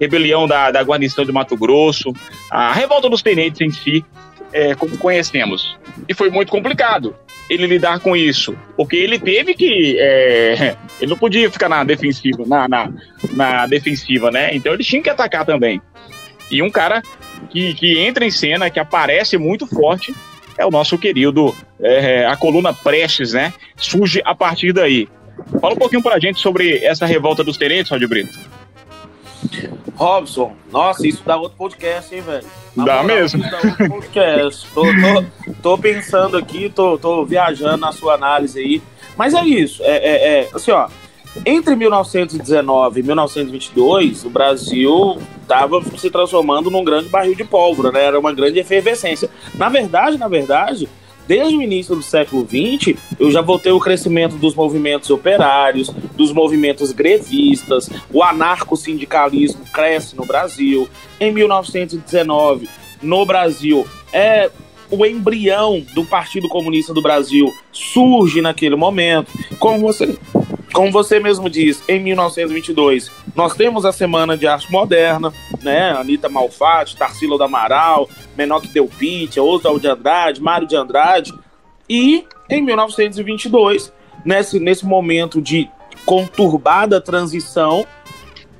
rebelião 0.00 0.48
da, 0.48 0.70
da 0.70 0.82
guarnição 0.82 1.24
de 1.24 1.32
Mato 1.32 1.56
Grosso, 1.56 2.12
a 2.50 2.72
revolta 2.72 3.08
dos 3.08 3.22
tenentes 3.22 3.60
em 3.60 3.70
si, 3.70 4.04
é, 4.52 4.74
como 4.74 4.96
conhecemos. 4.96 5.78
E 6.08 6.14
foi 6.14 6.30
muito 6.30 6.50
complicado 6.50 7.14
ele 7.48 7.66
lidar 7.66 7.98
com 7.98 8.16
isso, 8.16 8.56
porque 8.76 8.96
ele 8.96 9.18
teve 9.18 9.54
que. 9.54 9.96
É, 9.98 10.76
ele 11.00 11.10
não 11.10 11.18
podia 11.18 11.50
ficar 11.50 11.68
na 11.68 11.84
defensiva, 11.84 12.44
na, 12.46 12.68
na, 12.68 12.92
na 13.32 13.66
defensiva, 13.66 14.30
né? 14.30 14.54
Então 14.54 14.72
ele 14.72 14.84
tinha 14.84 15.02
que 15.02 15.10
atacar 15.10 15.44
também. 15.44 15.80
E 16.50 16.62
um 16.62 16.70
cara 16.70 17.02
que, 17.50 17.74
que 17.74 17.98
entra 17.98 18.24
em 18.24 18.30
cena, 18.30 18.70
que 18.70 18.80
aparece 18.80 19.36
muito 19.36 19.66
forte, 19.66 20.14
é 20.56 20.66
o 20.66 20.70
nosso 20.70 20.98
querido, 20.98 21.54
é, 21.80 22.26
a 22.26 22.36
coluna 22.36 22.72
Prestes, 22.72 23.32
né? 23.32 23.52
Surge 23.76 24.20
a 24.24 24.34
partir 24.34 24.72
daí. 24.72 25.08
Fala 25.60 25.74
um 25.74 25.78
pouquinho 25.78 26.02
pra 26.02 26.18
gente 26.18 26.40
sobre 26.40 26.84
essa 26.84 27.06
revolta 27.06 27.42
dos 27.42 27.56
tenentes, 27.56 27.90
Rodio 27.90 28.08
Brito. 28.08 28.38
Robson, 29.94 30.52
nossa, 30.72 31.06
isso 31.06 31.22
dá 31.24 31.36
outro 31.36 31.56
podcast, 31.58 32.14
hein, 32.14 32.20
velho? 32.22 32.46
dá 32.76 33.02
mesmo. 33.02 33.42
Dá 33.42 33.56
outro 33.58 33.88
podcast. 33.88 34.66
tô, 34.72 34.82
tô, 34.82 35.52
tô, 35.62 35.78
pensando 35.78 36.36
aqui, 36.36 36.70
tô, 36.70 36.98
tô 36.98 37.24
viajando 37.24 37.78
na 37.78 37.92
sua 37.92 38.14
análise 38.14 38.58
aí. 38.58 38.82
Mas 39.16 39.34
é 39.34 39.44
isso, 39.44 39.82
é, 39.82 39.96
é, 39.96 40.40
é 40.40 40.48
assim, 40.54 40.70
ó. 40.70 40.88
Entre 41.46 41.76
1919 41.76 43.00
e 43.00 43.02
1922, 43.04 44.24
o 44.24 44.30
Brasil 44.30 45.18
estava 45.40 45.80
se 45.96 46.10
transformando 46.10 46.70
num 46.70 46.82
grande 46.82 47.08
barril 47.08 47.36
de 47.36 47.44
pólvora, 47.44 47.92
né? 47.92 48.04
Era 48.04 48.18
uma 48.18 48.32
grande 48.32 48.58
efervescência. 48.58 49.30
Na 49.54 49.68
verdade, 49.68 50.18
na 50.18 50.26
verdade, 50.26 50.88
desde 51.26 51.56
o 51.56 51.62
início 51.62 51.94
do 51.94 52.02
século 52.02 52.46
XX, 52.46 52.98
eu 53.18 53.30
já 53.30 53.40
voltei 53.40 53.72
o 53.72 53.80
crescimento 53.80 54.36
dos 54.36 54.54
movimentos 54.54 55.10
operários, 55.10 55.90
dos 56.16 56.32
movimentos 56.32 56.92
grevistas, 56.92 57.88
o 58.12 58.22
anarco-sindicalismo 58.22 59.64
cresce 59.72 60.16
no 60.16 60.24
Brasil. 60.24 60.88
Em 61.20 61.32
1919, 61.32 62.68
no 63.02 63.24
Brasil, 63.24 63.86
é 64.12 64.50
o 64.90 65.06
embrião 65.06 65.84
do 65.94 66.04
Partido 66.04 66.48
Comunista 66.48 66.92
do 66.92 67.00
Brasil 67.00 67.52
surge 67.72 68.42
naquele 68.42 68.74
momento. 68.74 69.30
Como 69.58 69.80
você 69.80 70.18
como 70.72 70.92
você 70.92 71.18
mesmo 71.18 71.50
diz, 71.50 71.82
em 71.88 72.00
1922, 72.00 73.10
nós 73.34 73.54
temos 73.54 73.84
a 73.84 73.92
Semana 73.92 74.36
de 74.36 74.46
Arte 74.46 74.70
Moderna, 74.70 75.32
né? 75.62 75.90
Anitta 75.92 76.28
Malfatti, 76.28 76.96
Tarsila 76.96 77.36
do 77.36 77.44
Amaral, 77.44 78.08
Menoque 78.36 78.68
Delpite, 78.68 79.40
Oswald 79.40 79.80
de 79.80 79.88
Andrade, 79.88 80.40
Mário 80.40 80.66
de 80.66 80.76
Andrade. 80.76 81.32
E 81.88 82.24
em 82.48 82.62
1922, 82.62 83.92
nesse, 84.24 84.58
nesse 84.58 84.86
momento 84.86 85.40
de 85.40 85.68
conturbada 86.04 87.00
transição 87.00 87.86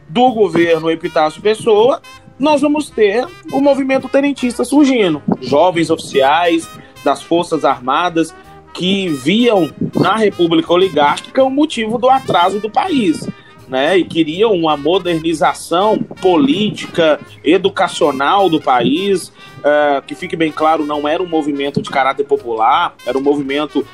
do 0.08 0.32
governo 0.32 0.90
Epitácio 0.90 1.40
Pessoa, 1.40 2.00
nós 2.38 2.60
vamos 2.60 2.90
ter 2.90 3.26
o 3.52 3.60
movimento 3.60 4.08
tenentista 4.08 4.64
surgindo. 4.64 5.22
Jovens 5.40 5.90
oficiais 5.90 6.68
das 7.04 7.22
Forças 7.22 7.64
Armadas 7.64 8.34
que 8.72 9.08
viam 9.08 9.70
na 9.94 10.16
República 10.16 10.72
Oligárquica 10.72 11.44
o 11.44 11.50
motivo 11.50 11.98
do 11.98 12.08
atraso 12.08 12.60
do 12.60 12.70
país. 12.70 13.28
Né, 13.70 13.98
e 13.98 14.04
queriam 14.04 14.52
uma 14.52 14.76
modernização 14.76 15.96
política, 16.20 17.20
educacional 17.44 18.48
do 18.48 18.60
país, 18.60 19.28
uh, 19.28 20.02
que 20.04 20.16
fique 20.16 20.34
bem 20.34 20.50
claro, 20.50 20.84
não 20.84 21.06
era 21.06 21.22
um 21.22 21.28
movimento 21.28 21.80
de 21.80 21.88
caráter 21.88 22.24
popular, 22.24 22.96
era 23.06 23.16
um 23.16 23.20
movimento 23.20 23.86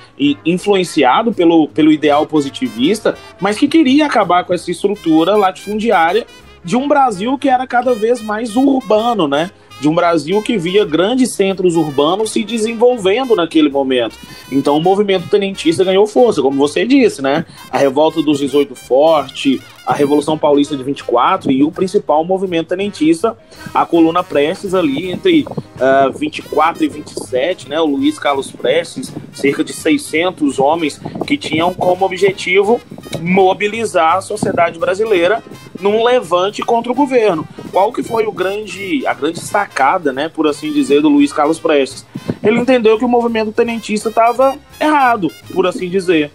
influenciado 0.47 1.31
pelo, 1.31 1.69
pelo 1.69 1.93
ideal 1.93 2.25
positivista, 2.25 3.19
mas 3.39 3.59
que 3.59 3.69
queria 3.69 4.07
acabar 4.07 4.45
com 4.45 4.55
essa 4.55 4.71
estrutura 4.71 5.37
latifundiária 5.37 6.27
de 6.65 6.75
um 6.75 6.89
Brasil 6.89 7.37
que 7.37 7.49
era 7.49 7.67
cada 7.67 7.95
vez 7.95 8.23
mais 8.23 8.57
urbano, 8.57 9.29
né? 9.29 9.51
De 9.81 9.89
um 9.89 9.95
Brasil 9.95 10.43
que 10.43 10.57
via 10.57 10.85
grandes 10.85 11.33
centros 11.33 11.77
urbanos 11.77 12.31
se 12.31 12.45
desenvolvendo 12.45 13.35
naquele 13.37 13.69
momento. 13.69 14.17
Então 14.51 14.77
o 14.77 14.83
movimento 14.83 15.29
tenentista 15.29 15.85
ganhou 15.85 16.07
força, 16.07 16.43
como 16.43 16.57
você 16.57 16.87
disse, 16.87 17.21
né? 17.21 17.45
A 17.71 17.79
revolta 17.79 18.23
dos 18.23 18.39
18 18.39 18.75
Forte, 18.75 19.61
a 19.87 19.95
Revolução 19.95 20.37
Paulista 20.37 20.77
de 20.77 20.83
24 20.83 21.51
e 21.51 21.63
o 21.63 21.71
principal 21.71 22.25
movimento 22.25 22.69
tenentista, 22.69 23.37
a 23.73 23.87
coluna 23.87 24.25
Prestes 24.25 24.75
ali 24.75 25.11
entre 25.13 25.47
uh, 25.49 26.13
24 26.13 26.85
e 26.85 26.89
27, 26.89 27.69
né? 27.69 27.81
O 27.81 27.87
Luiz 27.87 28.19
Carlos 28.19 28.51
Prestes, 28.51 29.13
cerca 29.33 29.63
de 29.63 29.73
600 29.73 30.59
homens 30.59 31.01
que 31.27 31.37
tinham 31.37 31.73
como 31.73 32.05
objetivo 32.05 32.81
mobilizar 33.21 34.17
a 34.17 34.21
sociedade 34.21 34.79
brasileira 34.79 35.43
num 35.81 36.03
levante 36.05 36.63
contra 36.63 36.91
o 36.91 36.95
governo. 36.95 37.47
Qual 37.71 37.93
que 37.93 38.03
foi 38.03 38.27
o 38.27 38.33
grande, 38.33 39.07
a 39.07 39.15
grande 39.15 39.41
sacada, 39.41 40.13
né, 40.13 40.29
por 40.29 40.47
assim 40.47 40.73
dizer, 40.73 41.01
do 41.01 41.09
Luiz 41.09 41.33
Carlos 41.33 41.59
Prestes? 41.59 42.05
Ele 42.43 42.59
entendeu 42.59 42.99
que 42.99 43.05
o 43.05 43.09
movimento 43.09 43.53
tenentista 43.53 44.09
estava 44.09 44.57
errado, 44.81 45.31
por 45.53 45.67
assim 45.67 45.89
dizer, 45.89 46.31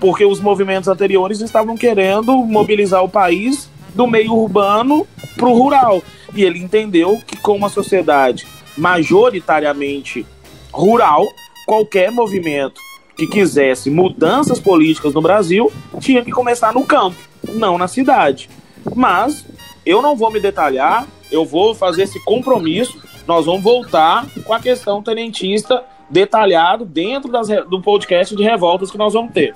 porque 0.00 0.24
os 0.24 0.40
movimentos 0.40 0.88
anteriores 0.88 1.40
estavam 1.40 1.76
querendo 1.76 2.36
mobilizar 2.38 3.02
o 3.02 3.08
país 3.08 3.70
do 3.94 4.06
meio 4.06 4.34
urbano 4.34 5.06
para 5.36 5.48
o 5.48 5.54
rural. 5.54 6.02
E 6.34 6.44
ele 6.44 6.58
entendeu 6.58 7.18
que 7.26 7.36
com 7.36 7.56
uma 7.56 7.68
sociedade 7.68 8.46
majoritariamente 8.76 10.26
rural, 10.70 11.26
qualquer 11.66 12.10
movimento 12.10 12.80
que 13.16 13.26
quisesse 13.26 13.90
mudanças 13.90 14.60
políticas 14.60 15.14
no 15.14 15.22
Brasil 15.22 15.72
tinha 16.00 16.22
que 16.22 16.30
começar 16.30 16.74
no 16.74 16.84
campo, 16.84 17.16
não 17.54 17.78
na 17.78 17.88
cidade. 17.88 18.50
Mas 18.94 19.46
eu 19.84 20.02
não 20.02 20.14
vou 20.14 20.30
me 20.30 20.38
detalhar, 20.38 21.06
eu 21.30 21.44
vou 21.44 21.74
fazer 21.74 22.02
esse 22.02 22.22
compromisso. 22.24 23.00
Nós 23.26 23.46
vamos 23.46 23.62
voltar 23.62 24.26
com 24.44 24.52
a 24.52 24.60
questão 24.60 25.02
tenentista 25.02 25.82
detalhado 26.10 26.84
dentro 26.84 27.32
das, 27.32 27.48
do 27.68 27.80
podcast 27.80 28.36
de 28.36 28.42
revoltas 28.42 28.90
que 28.90 28.98
nós 28.98 29.14
vamos 29.14 29.32
ter. 29.32 29.54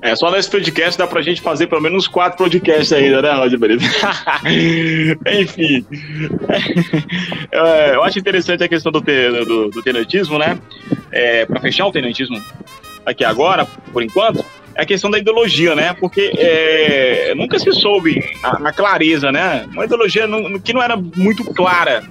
É, 0.00 0.14
só 0.14 0.30
nesse 0.30 0.50
podcast 0.50 0.98
dá 0.98 1.06
pra 1.06 1.22
gente 1.22 1.40
fazer 1.40 1.66
pelo 1.66 1.80
menos 1.80 2.06
quatro 2.06 2.38
podcasts 2.38 2.92
ainda, 2.92 3.20
né, 3.20 3.32
Roger 3.32 3.58
Brito? 3.58 3.84
Enfim. 5.40 5.84
É, 7.50 7.94
eu 7.94 8.02
acho 8.04 8.18
interessante 8.18 8.62
a 8.62 8.68
questão 8.68 8.92
do, 8.92 9.00
do, 9.00 9.70
do 9.70 9.82
tenentismo, 9.82 10.38
né? 10.38 10.58
É, 11.10 11.46
pra 11.46 11.60
fechar 11.60 11.86
o 11.86 11.92
tenentismo 11.92 12.40
aqui 13.04 13.24
agora, 13.24 13.64
por 13.92 14.02
enquanto, 14.02 14.44
é 14.74 14.82
a 14.82 14.86
questão 14.86 15.10
da 15.10 15.18
ideologia, 15.18 15.74
né? 15.74 15.92
Porque 15.94 16.32
é, 16.36 17.34
nunca 17.34 17.58
se 17.58 17.72
soube 17.72 18.24
a, 18.42 18.68
a, 18.68 18.72
clareza, 18.72 19.32
né? 19.32 19.66
Uma 19.72 19.84
ideologia 19.84 20.26
não, 20.26 20.58
que 20.60 20.72
não 20.72 20.82
era 20.82 20.96
muito 20.96 21.44
clara. 21.52 22.04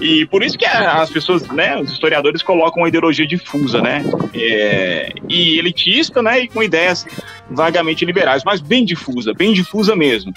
E 0.00 0.26
por 0.26 0.42
isso 0.42 0.56
que 0.56 0.64
as 0.64 1.10
pessoas, 1.10 1.46
né, 1.48 1.78
os 1.78 1.92
historiadores 1.92 2.42
colocam 2.42 2.82
uma 2.82 2.88
ideologia 2.88 3.26
difusa, 3.26 3.80
né? 3.80 4.02
É, 4.34 5.12
e 5.28 5.58
elitista, 5.58 6.22
né? 6.22 6.40
E 6.40 6.48
com 6.48 6.62
ideias 6.62 7.06
vagamente 7.50 8.04
liberais, 8.04 8.42
mas 8.44 8.60
bem 8.60 8.84
difusa, 8.84 9.32
bem 9.34 9.52
difusa 9.52 9.94
mesmo. 9.94 10.32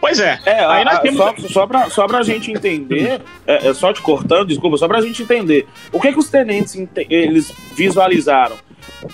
Pois 0.00 0.20
é. 0.20 0.38
é 0.44 0.64
aí 0.66 0.84
nós 0.84 0.96
a, 0.96 1.00
temos... 1.00 1.16
só, 1.16 1.34
só, 1.48 1.66
pra, 1.66 1.88
só 1.88 2.06
pra 2.06 2.22
gente 2.22 2.52
entender, 2.52 3.22
é, 3.46 3.68
é, 3.68 3.72
só 3.72 3.90
te 3.90 4.02
cortando, 4.02 4.48
desculpa, 4.48 4.76
só 4.76 4.86
pra 4.86 5.00
gente 5.00 5.22
entender. 5.22 5.66
O 5.90 5.98
que, 5.98 6.12
que 6.12 6.18
os 6.18 6.28
tenentes 6.28 6.76
eles 7.08 7.50
visualizaram? 7.74 8.56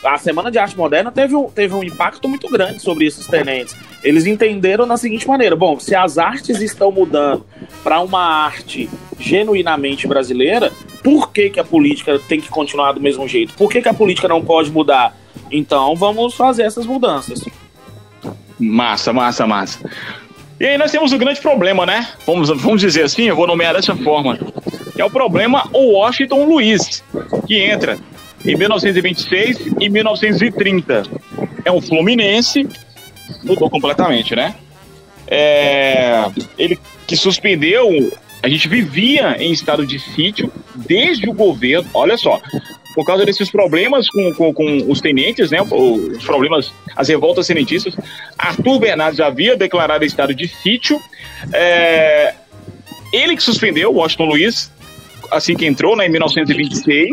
A 0.05 0.19
Semana 0.19 0.51
de 0.51 0.59
Arte 0.59 0.77
Moderna 0.77 1.11
teve 1.11 1.35
um, 1.35 1.51
teve 1.51 1.75
um 1.75 1.83
impacto 1.83 2.29
muito 2.29 2.49
grande 2.49 2.81
sobre 2.81 3.07
esses 3.07 3.27
tenentes. 3.27 3.77
Eles 4.03 4.27
entenderam 4.27 4.87
da 4.87 4.97
seguinte 4.97 5.27
maneira: 5.27 5.57
bom, 5.57 5.79
se 5.79 5.95
as 5.95 6.19
artes 6.19 6.61
estão 6.61 6.91
mudando 6.91 7.45
para 7.83 8.01
uma 8.01 8.23
arte 8.23 8.89
genuinamente 9.19 10.07
brasileira, 10.07 10.73
por 11.03 11.31
que, 11.33 11.51
que 11.51 11.61
a 11.61 11.65
política 11.65 12.19
tem 12.19 12.41
que 12.41 12.49
continuar 12.49 12.93
do 12.93 13.01
mesmo 13.01 13.27
jeito? 13.27 13.55
Por 13.55 13.71
que, 13.71 13.83
que 13.83 13.89
a 13.89 13.95
política 13.95 14.29
não 14.29 14.43
pode 14.43 14.71
mudar? 14.71 15.17
Então 15.51 15.95
vamos 15.97 16.35
fazer 16.35 16.63
essas 16.63 16.87
mudanças. 16.87 17.45
Massa, 18.59 19.13
massa, 19.13 19.47
massa. 19.47 19.79
E 20.59 20.67
aí 20.67 20.77
nós 20.77 20.91
temos 20.91 21.11
o 21.11 21.17
um 21.17 21.19
grande 21.19 21.41
problema, 21.41 21.87
né? 21.87 22.07
Vamos, 22.27 22.49
vamos 22.49 22.83
dizer 22.83 23.05
assim, 23.05 23.23
eu 23.23 23.35
vou 23.35 23.47
nomear 23.47 23.75
dessa 23.75 23.97
forma. 23.97 24.39
Que 24.95 25.01
é 25.01 25.05
o 25.05 25.11
problema 25.11 25.67
o 25.73 25.93
Washington 25.93 26.45
Luiz, 26.45 27.03
que 27.47 27.59
entra 27.59 27.99
em 28.45 28.57
1926 28.57 29.75
e 29.81 29.89
1930. 29.89 31.03
É 31.65 31.71
um 31.71 31.81
Fluminense, 31.81 32.69
mudou 33.43 33.69
completamente, 33.71 34.35
né? 34.35 34.55
É, 35.27 36.25
ele 36.59 36.79
que 37.07 37.17
suspendeu, 37.17 37.89
a 38.43 38.49
gente 38.49 38.69
vivia 38.69 39.37
em 39.39 39.53
estado 39.53 39.87
de 39.87 39.99
sítio 39.99 40.53
desde 40.75 41.29
o 41.29 41.33
governo, 41.33 41.89
olha 41.95 42.17
só, 42.17 42.41
por 42.95 43.07
causa 43.07 43.25
desses 43.25 43.51
problemas 43.51 44.09
com, 44.09 44.35
com, 44.35 44.53
com, 44.53 44.79
os 44.89 45.01
tenentes, 45.01 45.51
né, 45.51 45.63
os 45.63 46.25
problemas, 46.25 46.73
as 46.97 47.09
revoltas 47.09 47.47
tenentistas, 47.47 47.95
Arthur 48.37 48.81
Bernardes 48.81 49.21
havia 49.21 49.57
declarado 49.57 50.05
estado 50.05 50.35
de 50.35 50.49
sítio, 50.49 51.01
é, 51.53 52.35
ele 53.13 53.37
que 53.37 53.43
suspendeu, 53.43 53.93
Washington 53.93 54.25
Luiz, 54.25 54.73
assim 55.31 55.55
que 55.55 55.67
entrou, 55.67 55.97
né, 55.97 56.07
em 56.07 56.11
1926, 56.11 57.09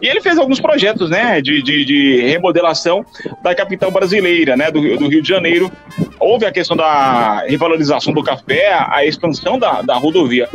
e 0.00 0.08
ele 0.08 0.20
fez 0.20 0.38
alguns 0.38 0.60
projetos, 0.60 1.08
né, 1.08 1.40
de, 1.40 1.62
de, 1.62 1.84
de 1.84 2.20
remodelação 2.22 3.04
da 3.42 3.54
capital 3.54 3.90
brasileira, 3.90 4.56
né, 4.56 4.70
do, 4.70 4.80
do, 4.98 5.08
Rio 5.08 5.22
de 5.22 5.28
Janeiro. 5.28 5.70
Houve 6.18 6.46
a 6.46 6.52
questão 6.52 6.76
da 6.76 7.44
revalorização 7.46 8.12
do 8.12 8.22
café, 8.22 8.72
a 8.72 9.04
expansão 9.04 9.58
da, 9.58 9.82
da 9.82 9.96
rodovia. 9.96 10.48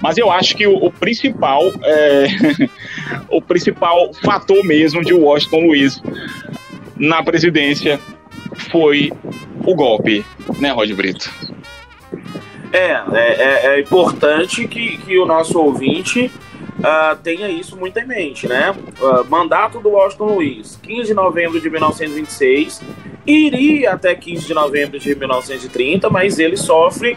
Mas 0.00 0.18
eu 0.18 0.30
acho 0.30 0.56
que 0.56 0.66
o, 0.66 0.74
o 0.76 0.90
principal, 0.90 1.62
é, 1.82 2.26
o 3.30 3.40
principal 3.40 4.12
fator 4.14 4.64
mesmo 4.64 5.04
de 5.04 5.14
Washington 5.14 5.66
Luiz 5.66 6.02
na 6.96 7.22
presidência 7.22 8.00
foi 8.70 9.12
o 9.64 9.74
golpe, 9.74 10.24
né, 10.58 10.70
Rod 10.70 10.90
Brito? 10.92 11.30
É, 12.72 12.92
é, 12.92 13.02
é, 13.14 13.66
é 13.66 13.80
importante 13.80 14.66
que, 14.66 14.98
que 14.98 15.18
o 15.18 15.26
nosso 15.26 15.58
ouvinte 15.58 16.30
uh, 16.78 17.16
tenha 17.22 17.48
isso 17.48 17.76
muito 17.76 17.98
em 17.98 18.06
mente, 18.06 18.48
né? 18.48 18.74
Uh, 19.00 19.24
mandato 19.28 19.80
do 19.80 19.90
Washington 19.90 20.34
Luiz, 20.34 20.78
15 20.82 21.08
de 21.08 21.14
novembro 21.14 21.60
de 21.60 21.70
1926, 21.70 22.82
iria 23.26 23.92
até 23.92 24.14
15 24.14 24.46
de 24.46 24.54
novembro 24.54 24.98
de 24.98 25.14
1930, 25.14 26.08
mas 26.10 26.38
ele 26.38 26.56
sofre 26.56 27.16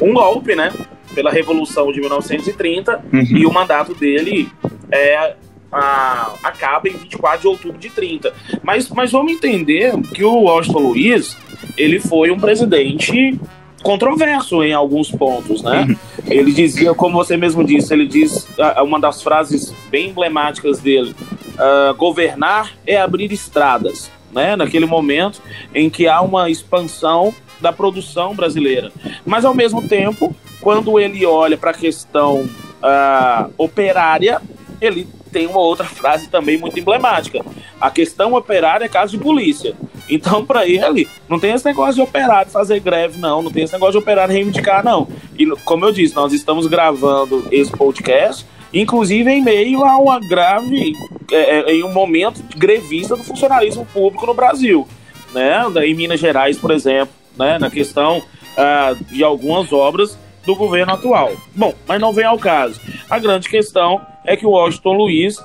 um 0.00 0.12
golpe, 0.12 0.54
né? 0.54 0.72
Pela 1.14 1.30
Revolução 1.30 1.90
de 1.92 2.00
1930 2.00 3.04
uhum. 3.12 3.20
e 3.22 3.46
o 3.46 3.52
mandato 3.52 3.94
dele 3.94 4.48
é 4.90 5.34
a, 5.72 6.34
acaba 6.42 6.88
em 6.88 6.92
24 6.92 7.40
de 7.40 7.46
outubro 7.48 7.78
de 7.78 7.90
30. 7.90 8.32
Mas, 8.62 8.88
mas 8.90 9.12
vamos 9.12 9.32
entender 9.32 9.92
que 10.14 10.24
o 10.24 10.42
Washington 10.42 10.80
Luiz 10.80 11.36
ele 11.76 11.98
foi 11.98 12.30
um 12.30 12.38
presidente 12.38 13.38
controverso 13.82 14.62
em 14.62 14.72
alguns 14.72 15.10
pontos, 15.10 15.62
né? 15.62 15.86
Uhum. 15.88 15.96
Ele 16.26 16.52
dizia, 16.52 16.94
como 16.94 17.16
você 17.16 17.36
mesmo 17.36 17.64
disse, 17.64 17.92
ele 17.92 18.06
diz 18.06 18.48
uma 18.82 18.98
das 18.98 19.22
frases 19.22 19.72
bem 19.90 20.10
emblemáticas 20.10 20.78
dele: 20.78 21.14
uh, 21.54 21.94
governar 21.94 22.72
é 22.86 22.96
abrir 22.96 23.32
estradas, 23.32 24.10
né? 24.32 24.56
Naquele 24.56 24.86
momento 24.86 25.40
em 25.74 25.88
que 25.88 26.08
há 26.08 26.20
uma 26.20 26.50
expansão 26.50 27.34
da 27.60 27.72
produção 27.72 28.34
brasileira, 28.34 28.92
mas 29.24 29.44
ao 29.44 29.54
mesmo 29.54 29.86
tempo, 29.86 30.34
quando 30.60 30.98
ele 31.00 31.24
olha 31.24 31.56
para 31.56 31.70
a 31.70 31.74
questão 31.74 32.40
uh, 32.42 33.52
operária, 33.56 34.42
ele 34.80 35.08
tem 35.32 35.46
uma 35.46 35.58
outra 35.58 35.86
frase 35.86 36.28
também 36.28 36.58
muito 36.58 36.78
emblemática. 36.78 37.44
A 37.80 37.90
questão 37.90 38.34
operária 38.34 38.84
é 38.84 38.88
caso 38.88 39.16
de 39.16 39.22
polícia. 39.22 39.74
Então, 40.08 40.44
para 40.44 40.66
ele, 40.66 41.08
não 41.28 41.38
tem 41.38 41.52
esse 41.52 41.64
negócio 41.64 41.94
de 41.94 42.00
operário 42.00 42.50
fazer 42.50 42.80
greve, 42.80 43.18
não. 43.18 43.42
Não 43.42 43.50
tem 43.50 43.64
esse 43.64 43.72
negócio 43.72 43.92
de 43.92 43.98
operário 43.98 44.32
reivindicar, 44.32 44.84
não. 44.84 45.08
E, 45.38 45.46
como 45.64 45.84
eu 45.84 45.92
disse, 45.92 46.14
nós 46.14 46.32
estamos 46.32 46.66
gravando 46.66 47.46
esse 47.50 47.70
podcast, 47.70 48.46
inclusive 48.72 49.30
em 49.30 49.42
meio 49.42 49.84
a 49.84 49.98
uma 49.98 50.20
grave, 50.20 50.92
é, 51.30 51.70
é 51.70 51.74
em 51.74 51.82
um 51.82 51.92
momento 51.92 52.42
grevista 52.56 53.16
do 53.16 53.24
funcionalismo 53.24 53.86
público 53.86 54.26
no 54.26 54.34
Brasil. 54.34 54.86
Né? 55.32 55.62
Em 55.84 55.94
Minas 55.94 56.20
Gerais, 56.20 56.56
por 56.56 56.70
exemplo, 56.70 57.14
né? 57.36 57.58
na 57.58 57.70
questão 57.70 58.18
uh, 58.18 59.04
de 59.12 59.22
algumas 59.24 59.72
obras 59.72 60.16
do 60.44 60.54
governo 60.54 60.92
atual. 60.92 61.32
Bom, 61.54 61.74
mas 61.86 62.00
não 62.00 62.12
vem 62.12 62.24
ao 62.24 62.38
caso. 62.38 62.80
A 63.10 63.18
grande 63.18 63.48
questão 63.48 64.00
é 64.24 64.36
que 64.36 64.46
o 64.46 64.50
Washington 64.50 64.92
Luiz 64.92 65.44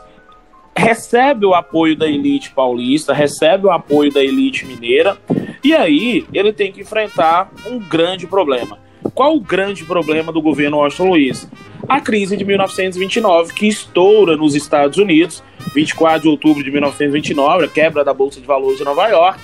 recebe 0.76 1.46
o 1.46 1.54
apoio 1.54 1.96
da 1.96 2.08
elite 2.08 2.52
paulista, 2.52 3.14
recebe 3.14 3.68
o 3.68 3.72
apoio 3.72 4.12
da 4.12 4.24
elite 4.24 4.66
mineira, 4.66 5.18
e 5.64 5.74
aí 5.74 6.26
ele 6.34 6.52
tem 6.52 6.72
que 6.72 6.82
enfrentar 6.82 7.52
um 7.70 7.80
grande 7.80 8.26
problema. 8.26 8.80
Qual 9.14 9.36
o 9.36 9.40
grande 9.40 9.84
problema 9.84 10.32
do 10.32 10.42
governo 10.42 10.78
Washington 10.78 11.10
Luiz? 11.10 11.50
A 11.88 12.00
crise 12.00 12.38
de 12.38 12.46
1929, 12.46 13.54
que 13.54 13.68
estoura 13.68 14.38
nos 14.38 14.56
Estados 14.56 14.98
Unidos, 14.98 15.44
24 15.74 16.22
de 16.22 16.28
outubro 16.28 16.64
de 16.64 16.72
1929, 16.72 17.66
a 17.66 17.68
quebra 17.68 18.04
da 18.04 18.14
Bolsa 18.14 18.40
de 18.40 18.48
Valores 18.48 18.78
de 18.78 18.84
Nova 18.84 19.08
York, 19.08 19.40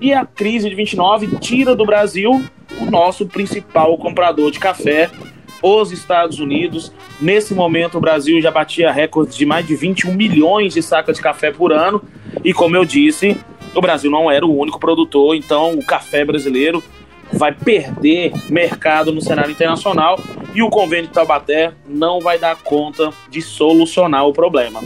e 0.00 0.12
a 0.12 0.24
crise 0.24 0.68
de 0.68 0.74
29 0.74 1.38
tira 1.38 1.74
do 1.74 1.84
Brasil 1.84 2.42
o 2.80 2.90
nosso 2.90 3.26
principal 3.26 3.96
comprador 3.98 4.50
de 4.50 4.58
café, 4.58 5.10
os 5.62 5.92
Estados 5.92 6.38
Unidos. 6.38 6.92
Nesse 7.20 7.54
momento, 7.54 7.98
o 7.98 8.00
Brasil 8.00 8.40
já 8.40 8.50
batia 8.50 8.90
recordes 8.90 9.36
de 9.36 9.44
mais 9.44 9.66
de 9.66 9.76
21 9.76 10.14
milhões 10.14 10.74
de 10.74 10.82
sacas 10.82 11.16
de 11.16 11.22
café 11.22 11.50
por 11.50 11.72
ano. 11.72 12.02
E 12.44 12.52
como 12.52 12.76
eu 12.76 12.84
disse, 12.84 13.36
o 13.74 13.80
Brasil 13.80 14.10
não 14.10 14.30
era 14.30 14.46
o 14.46 14.56
único 14.56 14.78
produtor, 14.78 15.34
então 15.36 15.74
o 15.74 15.84
café 15.84 16.24
brasileiro 16.24 16.82
vai 17.32 17.52
perder 17.52 18.32
mercado 18.48 19.12
no 19.12 19.20
cenário 19.20 19.52
internacional 19.52 20.18
e 20.54 20.62
o 20.62 20.68
convênio 20.68 21.06
de 21.06 21.14
Taubaté 21.14 21.72
não 21.86 22.20
vai 22.20 22.38
dar 22.38 22.56
conta 22.56 23.10
de 23.30 23.40
solucionar 23.40 24.26
o 24.26 24.32
problema. 24.32 24.80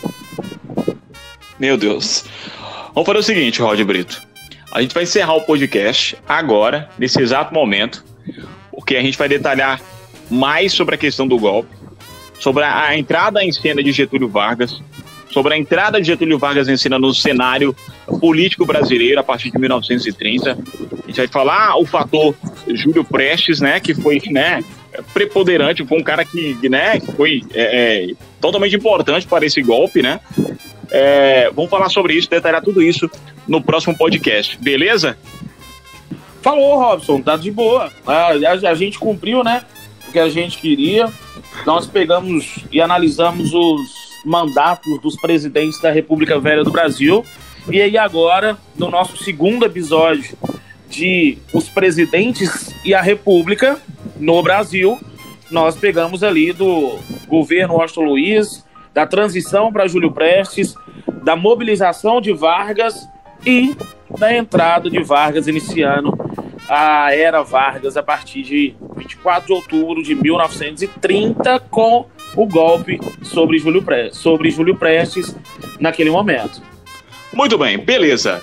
Meu 1.59 1.77
Deus. 1.77 2.25
Vamos 2.95 3.07
fazer 3.07 3.19
o 3.19 3.23
seguinte, 3.23 3.63
Rod 3.63 3.81
Brito. 3.83 4.23
A 4.71 4.83
gente 4.83 4.93
vai 4.93 5.05
encerrar 5.05 5.35
o 5.35 5.43
podcast 5.43 6.17
agora, 6.29 6.91
nesse 6.99 7.21
exato 7.21 7.55
momento, 7.55 8.05
porque 8.71 8.97
a 8.97 9.03
gente 9.03 9.17
vai 9.17 9.29
detalhar 9.29 9.81
mais 10.31 10.73
sobre 10.73 10.95
a 10.95 10.99
questão 10.99 11.27
do 11.27 11.39
golpe, 11.39 11.71
sobre 12.39 12.65
a 12.65 12.97
entrada 12.97 13.43
em 13.43 13.53
cena 13.53 13.83
de 13.83 13.93
Getúlio 13.93 14.29
Vargas, 14.29 14.81
sobre 15.31 15.55
a 15.55 15.59
entrada 15.59 16.01
de 16.01 16.07
Getúlio 16.07 16.39
Vargas 16.39 16.69
em 16.69 16.77
cena 16.77 16.99
no 16.99 17.13
cenário 17.13 17.75
político 18.21 18.65
brasileiro 18.65 19.19
a 19.19 19.25
partir 19.25 19.51
de 19.51 19.59
1930. 19.59 20.53
A 20.53 21.07
gente 21.07 21.17
vai 21.17 21.27
falar 21.27 21.77
o 21.77 21.85
fator 21.85 22.35
Júlio 22.69 23.05
Prestes, 23.05 23.61
né, 23.61 23.81
que 23.81 23.95
foi, 23.95 24.23
né, 24.31 24.63
preponderante, 25.13 25.85
foi 25.85 25.99
um 25.99 26.05
cara 26.05 26.25
que, 26.25 26.57
né, 26.69 27.01
foi 27.17 27.43
é, 27.53 28.11
é, 28.11 28.15
totalmente 28.41 28.77
importante 28.77 29.27
para 29.27 29.45
esse 29.45 29.61
golpe, 29.61 30.03
né? 30.03 30.21
É, 30.91 31.51
vamos 31.51 31.69
falar 31.69 31.89
sobre 31.89 32.15
isso, 32.15 32.31
detalhar 32.31 32.63
tudo 32.63 32.81
isso 32.81 33.11
no 33.49 33.61
próximo 33.61 33.97
podcast, 33.97 34.57
beleza? 34.61 35.19
Falou, 36.41 36.79
Robson, 36.79 37.21
tá 37.21 37.37
de 37.37 37.51
boa. 37.51 37.91
A, 38.07 38.29
a, 38.29 38.71
a 38.71 38.75
gente 38.75 38.99
cumpriu, 38.99 39.43
né? 39.43 39.65
Que 40.15 40.21
a 40.21 40.29
gente 40.29 40.59
queria. 40.59 41.13
Nós 41.67 41.89
pegamos 41.89 42.65
e 42.71 42.81
analisamos 42.81 43.53
os 43.53 43.81
mandatos 44.25 45.01
dos 45.01 45.17
presidentes 45.17 45.81
da 45.81 45.91
República 45.91 46.39
Velha 46.39 46.63
do 46.63 46.71
Brasil. 46.71 47.27
E 47.69 47.83
aí 47.83 47.99
agora, 47.99 48.57
no 48.77 48.89
nosso 48.89 49.17
segundo 49.17 49.67
episódio 49.67 50.39
de 50.89 51.39
Os 51.53 51.69
Presidentes 51.69 52.73
e 52.85 52.95
a 52.95 53.03
República 53.03 53.77
no 54.17 54.41
Brasil, 54.41 54.97
nós 55.51 55.75
pegamos 55.75 56.23
ali 56.23 56.53
do 56.53 56.97
governo 57.27 57.75
Washington 57.75 58.05
Luiz, 58.05 58.65
da 58.95 59.05
transição 59.09 59.73
para 59.73 59.89
Júlio 59.89 60.13
Prestes, 60.13 60.77
da 61.25 61.35
mobilização 61.35 62.21
de 62.21 62.33
Vargas 62.33 63.05
e 63.45 63.77
da 64.17 64.33
entrada 64.33 64.89
de 64.89 65.03
Vargas 65.03 65.49
iniciando 65.49 66.17
a 66.69 67.15
era 67.15 67.43
Vargas 67.43 67.97
a 67.97 68.03
partir 68.03 68.43
de 68.43 68.75
24 68.97 69.47
de 69.47 69.53
outubro 69.53 70.03
de 70.03 70.15
1930 70.15 71.61
com 71.71 72.07
o 72.37 72.47
golpe 72.47 72.99
sobre 73.23 73.59
Júlio 73.59 73.83
Prestes, 73.83 74.19
sobre 74.19 74.51
Júlio 74.51 74.77
Prestes 74.77 75.37
naquele 75.79 76.11
momento. 76.11 76.63
Muito 77.33 77.59
bem, 77.59 77.79
beleza. 77.79 78.43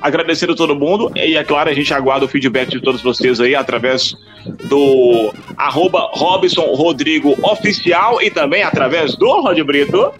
Agradecer 0.00 0.50
a 0.50 0.54
todo 0.54 0.74
mundo 0.74 1.12
e, 1.14 1.36
é 1.36 1.44
claro, 1.44 1.70
a 1.70 1.74
gente 1.74 1.94
aguarda 1.94 2.26
o 2.26 2.28
feedback 2.28 2.70
de 2.70 2.80
todos 2.80 3.00
vocês 3.00 3.40
aí 3.40 3.54
através 3.54 4.16
do 4.64 5.32
arroba 5.56 6.10
Robson 6.12 6.74
Rodrigo 6.74 7.36
Oficial 7.42 8.20
e 8.20 8.28
também 8.30 8.64
através 8.64 9.14
do 9.14 9.40
Rod 9.40 9.60
Brito. 9.60 10.12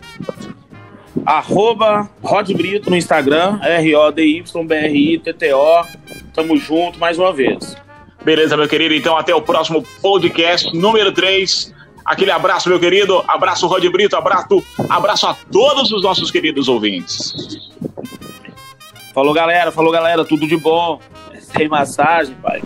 Arroba 1.26 2.08
Rod 2.22 2.52
Brito 2.52 2.88
no 2.88 2.96
Instagram, 2.96 3.58
R-O-D-Y-B-R-I-T-T-O. 3.62 4.42
Tamo 6.32 6.56
junto 6.56 6.98
mais 6.98 7.18
uma 7.18 7.32
vez. 7.32 7.76
Beleza, 8.24 8.56
meu 8.56 8.68
querido. 8.68 8.94
Então, 8.94 9.16
até 9.16 9.34
o 9.34 9.42
próximo 9.42 9.84
podcast 10.00 10.74
número 10.76 11.12
3. 11.12 11.74
Aquele 12.04 12.30
abraço, 12.30 12.68
meu 12.68 12.80
querido. 12.80 13.22
Abraço, 13.28 13.66
Rod 13.66 13.84
Brito. 13.88 14.16
Abraço, 14.16 14.62
abraço 14.88 15.26
a 15.26 15.34
todos 15.50 15.92
os 15.92 16.02
nossos 16.02 16.30
queridos 16.30 16.68
ouvintes. 16.68 17.34
Falou, 19.14 19.32
galera. 19.32 19.70
Falou, 19.70 19.92
galera. 19.92 20.24
Tudo 20.24 20.46
de 20.46 20.56
bom. 20.56 21.00
Sem 21.38 21.68
massagem, 21.68 22.34
pai. 22.42 22.62